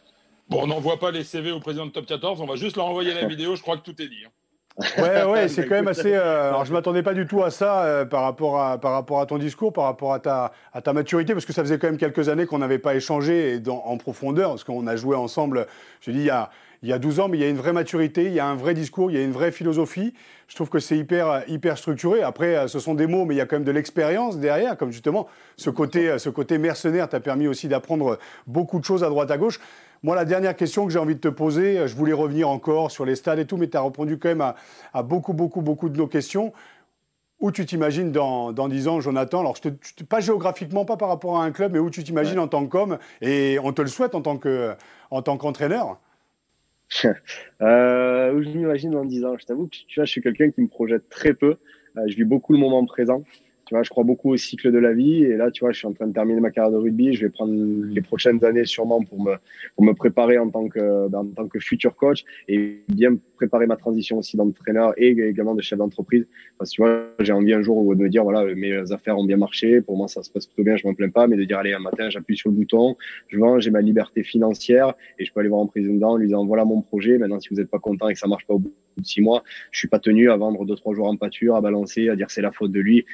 [0.48, 2.86] Bon, on n'envoie pas les CV au président de Top 14, on va juste leur
[2.86, 4.24] envoyer la vidéo, je crois que tout est dit.
[4.26, 4.30] Hein.
[4.98, 6.12] Ouais, ouais, c'est quand même assez.
[6.14, 9.20] Euh, alors, je m'attendais pas du tout à ça euh, par, rapport à, par rapport
[9.20, 11.88] à ton discours, par rapport à ta, à ta maturité, parce que ça faisait quand
[11.88, 15.66] même quelques années qu'on n'avait pas échangé dans, en profondeur, parce qu'on a joué ensemble,
[16.00, 16.50] je dis, il y a,
[16.82, 18.46] il y a 12 ans, mais il y a une vraie maturité, il y a
[18.46, 20.14] un vrai discours, il y a une vraie philosophie.
[20.48, 22.22] Je trouve que c'est hyper, hyper structuré.
[22.22, 24.76] Après, euh, ce sont des mots, mais il y a quand même de l'expérience derrière,
[24.76, 29.08] comme justement ce côté, ce côté mercenaire t'a permis aussi d'apprendre beaucoup de choses à
[29.08, 29.60] droite à gauche.
[30.02, 33.04] Moi, la dernière question que j'ai envie de te poser, je voulais revenir encore sur
[33.04, 34.54] les stades et tout, mais tu as répondu quand même
[34.94, 36.52] à, beaucoup, beaucoup, beaucoup de nos questions.
[37.38, 39.40] Où tu t'imagines dans, dans 10 ans, Jonathan?
[39.40, 42.48] Alors, je pas géographiquement, pas par rapport à un club, mais où tu t'imagines en
[42.48, 42.98] tant qu'homme?
[43.22, 45.98] Et on te le souhaite en tant qu'entraîneur
[47.62, 49.36] euh, Où je m'imagine dans 10 ans?
[49.38, 51.56] Je t'avoue que tu vois, je suis quelqu'un qui me projette très peu.
[51.96, 53.22] Euh, je vis beaucoup le moment présent.
[53.70, 55.22] Tu vois, je crois beaucoup au cycle de la vie.
[55.22, 57.14] Et là, tu vois, je suis en train de terminer ma carrière de rugby.
[57.14, 59.34] Je vais prendre les prochaines années sûrement pour me,
[59.76, 63.68] pour me préparer en tant que, ben, en tant que futur coach et bien préparer
[63.68, 66.26] ma transition aussi d'entraîneur et également de chef d'entreprise.
[66.58, 69.24] Parce que tu vois, j'ai envie un jour de me dire, voilà, mes affaires ont
[69.24, 69.80] bien marché.
[69.80, 70.74] Pour moi, ça se passe plutôt bien.
[70.74, 71.28] Je m'en plains pas.
[71.28, 72.96] Mais de dire, allez, un matin, j'appuie sur le bouton,
[73.28, 76.26] je vends, j'ai ma liberté financière et je peux aller voir un président en lui
[76.26, 77.18] disant, voilà mon projet.
[77.18, 79.20] Maintenant, si vous n'êtes pas content et que ça marche pas au bout de six
[79.20, 82.16] mois, je suis pas tenu à vendre deux, trois jours en pâture, à balancer, à
[82.16, 83.04] dire c'est la faute de lui.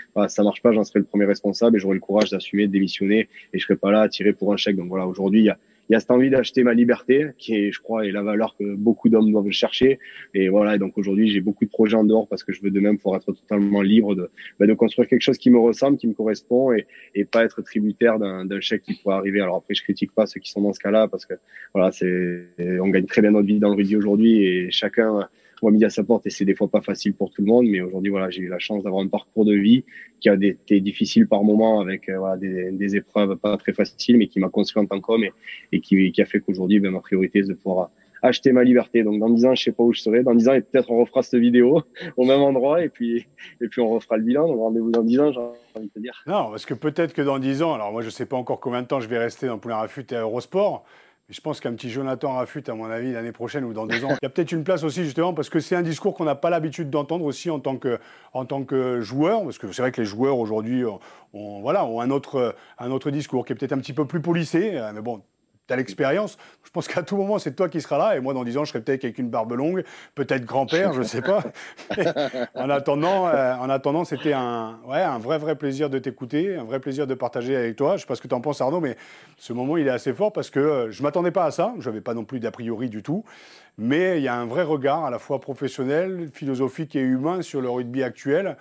[0.47, 3.59] Marche pas, j'en serai le premier responsable et j'aurai le courage d'assumer, de démissionner et
[3.59, 4.77] je serai pas là à tirer pour un chèque.
[4.77, 5.59] Donc voilà, aujourd'hui, il y a,
[5.91, 8.75] y a cette envie d'acheter ma liberté, qui est, je crois, est la valeur que
[8.75, 9.99] beaucoup d'hommes doivent chercher.
[10.35, 12.71] Et voilà, et donc aujourd'hui, j'ai beaucoup de projets en dehors parce que je veux
[12.71, 15.97] de même pouvoir être totalement libre de, bah, de construire quelque chose qui me ressemble,
[15.97, 19.41] qui me correspond et, et pas être tributaire d'un chèque qui pourrait arriver.
[19.41, 21.35] Alors après, je critique pas ceux qui sont dans ce cas-là parce que
[21.73, 25.29] voilà, c'est, on gagne très bien notre vie dans le rugby aujourd'hui et chacun
[25.63, 27.67] on mis à sa porte et c'est des fois pas facile pour tout le monde.
[27.69, 29.85] Mais aujourd'hui, voilà, j'ai eu la chance d'avoir un parcours de vie
[30.21, 34.29] qui a été difficile par moments avec euh, voilà, des, épreuves pas très faciles, mais
[34.29, 35.33] qui m'a construit en tant qu'homme et,
[35.73, 37.91] et qui, a fait qu'aujourd'hui, ben, ma priorité, c'est de pouvoir
[38.23, 39.03] acheter ma liberté.
[39.03, 40.23] Donc dans 10 ans, je sais pas où je serai.
[40.23, 41.83] Dans 10 ans, peut-être on refera cette vidéo
[42.17, 43.27] au même endroit et puis
[43.61, 44.47] et puis on refera le bilan.
[44.49, 46.23] Donc rendez-vous dans 10 ans, j'ai envie de te dire.
[46.27, 48.83] Non, parce que peut-être que dans 10 ans, alors moi je sais pas encore combien
[48.83, 50.85] de temps je vais rester dans Poulain Rafut et Eurosport,
[51.29, 54.11] je pense qu'un petit Jonathan Rafut, à mon avis, l'année prochaine ou dans deux ans,
[54.11, 56.37] il y a peut-être une place aussi, justement, parce que c'est un discours qu'on n'a
[56.37, 57.99] pas l'habitude d'entendre aussi en tant, que,
[58.33, 61.01] en tant que joueur, parce que c'est vrai que les joueurs aujourd'hui ont,
[61.61, 64.81] voilà, ont un, autre, un autre discours qui est peut-être un petit peu plus polissé,
[64.95, 65.21] mais bon,
[65.67, 66.39] tu as l'expérience.
[66.65, 68.17] Je pense qu'à tout moment, c'est toi qui seras là.
[68.17, 71.01] Et moi, dans 10 ans, je serai peut-être avec une barbe longue, peut-être grand-père, je
[71.01, 71.43] ne sais pas.
[72.55, 76.65] en attendant, euh, en attendant c'était un, ouais, un vrai, vrai plaisir de t'écouter, un
[76.65, 77.91] vrai plaisir de partager avec toi.
[77.91, 78.97] Je ne sais pas ce que tu en penses, Arnaud, mais
[79.39, 81.75] ce moment, il est assez fort parce que euh, je ne m'attendais pas à ça.
[81.79, 83.25] Je n'avais pas non plus d'a priori du tout.
[83.79, 87.61] Mais il y a un vrai regard à la fois professionnel, philosophique et humain sur
[87.61, 88.57] le rugby actuel.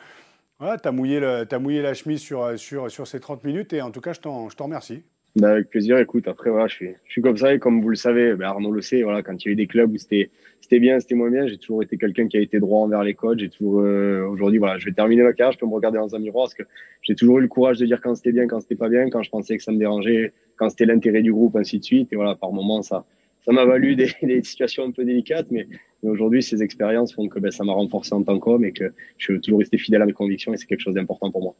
[0.60, 4.02] Voilà, tu as, mouillé la chemise sur, sur, sur ces 30 minutes et en tout
[4.02, 5.04] cas, je t'en remercie.
[5.36, 5.98] Bah, avec plaisir.
[6.00, 8.50] Écoute, après, voilà, je suis, je suis comme ça et comme vous le savez, bah,
[8.50, 10.30] Arnaud le sait, voilà, quand il y a eu des clubs où c'était,
[10.62, 13.16] c'était bien, c'était moins bien, j'ai toujours été quelqu'un qui a été droit envers les
[13.16, 13.40] coachs.
[13.40, 16.16] J'ai toujours, euh, aujourd'hui, voilà, je vais terminer ma carrière, je peux me regarder dans
[16.16, 16.64] un miroir parce que
[17.02, 19.24] j'ai toujours eu le courage de dire quand c'était bien, quand c'était pas bien, quand
[19.24, 22.14] je pensais que ça me dérangeait, quand c'était l'intérêt du groupe, ainsi de suite.
[22.14, 23.06] Et voilà, par moments, ça,
[23.44, 25.68] ça m'a valu des, des, situations un peu délicates, mais,
[26.02, 28.94] mais aujourd'hui, ces expériences font que ben, ça m'a renforcé en tant qu'homme et que
[29.18, 31.56] je suis toujours resté fidèle à mes convictions et c'est quelque chose d'important pour moi.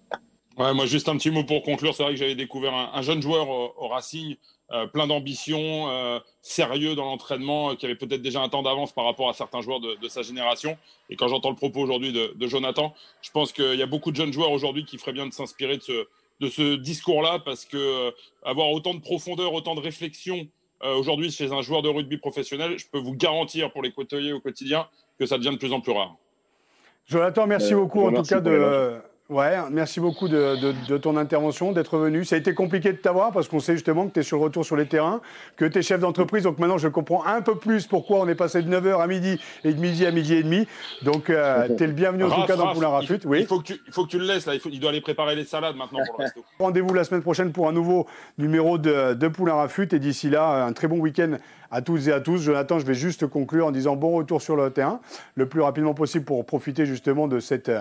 [0.58, 1.94] Ouais, moi, juste un petit mot pour conclure.
[1.94, 4.38] C'est vrai que j'avais découvert un, jeune joueur au, Racing,
[4.72, 8.94] euh, plein d'ambition, euh, sérieux dans l'entraînement, euh, qui avait peut-être déjà un temps d'avance
[8.94, 10.78] par rapport à certains joueurs de, de sa génération.
[11.10, 14.12] Et quand j'entends le propos aujourd'hui de, de, Jonathan, je pense qu'il y a beaucoup
[14.12, 16.08] de jeunes joueurs aujourd'hui qui feraient bien de s'inspirer de ce,
[16.40, 18.12] de ce discours-là, parce que euh,
[18.44, 20.48] avoir autant de profondeur, autant de réflexion
[20.98, 24.40] aujourd'hui chez un joueur de rugby professionnel, je peux vous garantir pour les côtoyer au
[24.40, 24.88] quotidien
[25.18, 26.16] que ça devient de plus en plus rare.
[27.08, 31.72] Jonathan, merci beaucoup en tout cas de Ouais, merci beaucoup de, de, de ton intervention,
[31.72, 32.26] d'être venu.
[32.26, 34.44] Ça a été compliqué de t'avoir parce qu'on sait justement que tu es sur le
[34.44, 35.20] retour sur les terrains,
[35.58, 36.44] que tu es chef d'entreprise.
[36.44, 39.40] Donc maintenant, je comprends un peu plus pourquoi on est passé de 9h à midi
[39.64, 40.68] et de midi à midi et demi.
[41.02, 43.18] Donc, euh, tu es le bienvenu en tout cas dans Poulain Rafut.
[43.24, 43.40] Il, oui.
[43.42, 44.54] il, faut que tu, il faut que tu le laisses là.
[44.54, 46.46] Il, faut, il doit aller préparer les salades maintenant pour le resto.
[46.60, 48.06] Rendez-vous la semaine prochaine pour un nouveau
[48.38, 49.92] numéro de, de Poulain Rafut.
[49.92, 51.38] Et d'ici là, un très bon week-end
[51.72, 52.42] à tous et à tous.
[52.42, 55.00] Jonathan, je vais juste conclure en disant bon retour sur le terrain
[55.36, 57.72] le plus rapidement possible pour profiter justement de cette,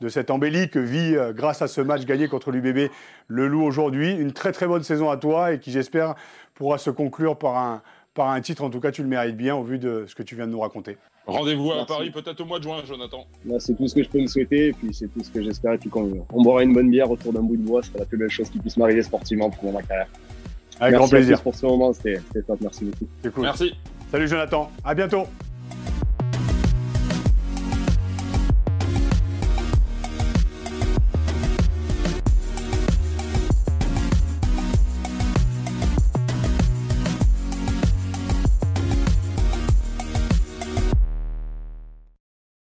[0.00, 2.90] de cette embellie que vit euh, grâce à ce match gagné contre l'UBB
[3.28, 4.12] le Loup aujourd'hui.
[4.12, 6.14] Une très très bonne saison à toi et qui j'espère
[6.54, 7.82] pourra se conclure par un,
[8.14, 8.62] par un titre.
[8.62, 10.52] En tout cas, tu le mérites bien au vu de ce que tu viens de
[10.52, 10.98] nous raconter.
[11.26, 13.26] Rendez-vous à Paris peut-être au mois de juin, Jonathan.
[13.58, 15.74] C'est tout ce que je peux me souhaiter et puis c'est tout ce que j'espère.
[15.74, 18.04] Et puis quand on boira une bonne bière autour d'un bout de bois, c'est la
[18.04, 20.08] plus belle chose qui puisse m'arriver sportivement pour ma carrière.
[20.82, 21.42] Avec Merci grand plaisir.
[21.42, 22.58] pour ce moment, c'était top.
[22.60, 23.06] Merci beaucoup.
[23.22, 23.44] C'est cool.
[23.44, 23.72] Merci.
[24.10, 25.28] Salut Jonathan, à bientôt.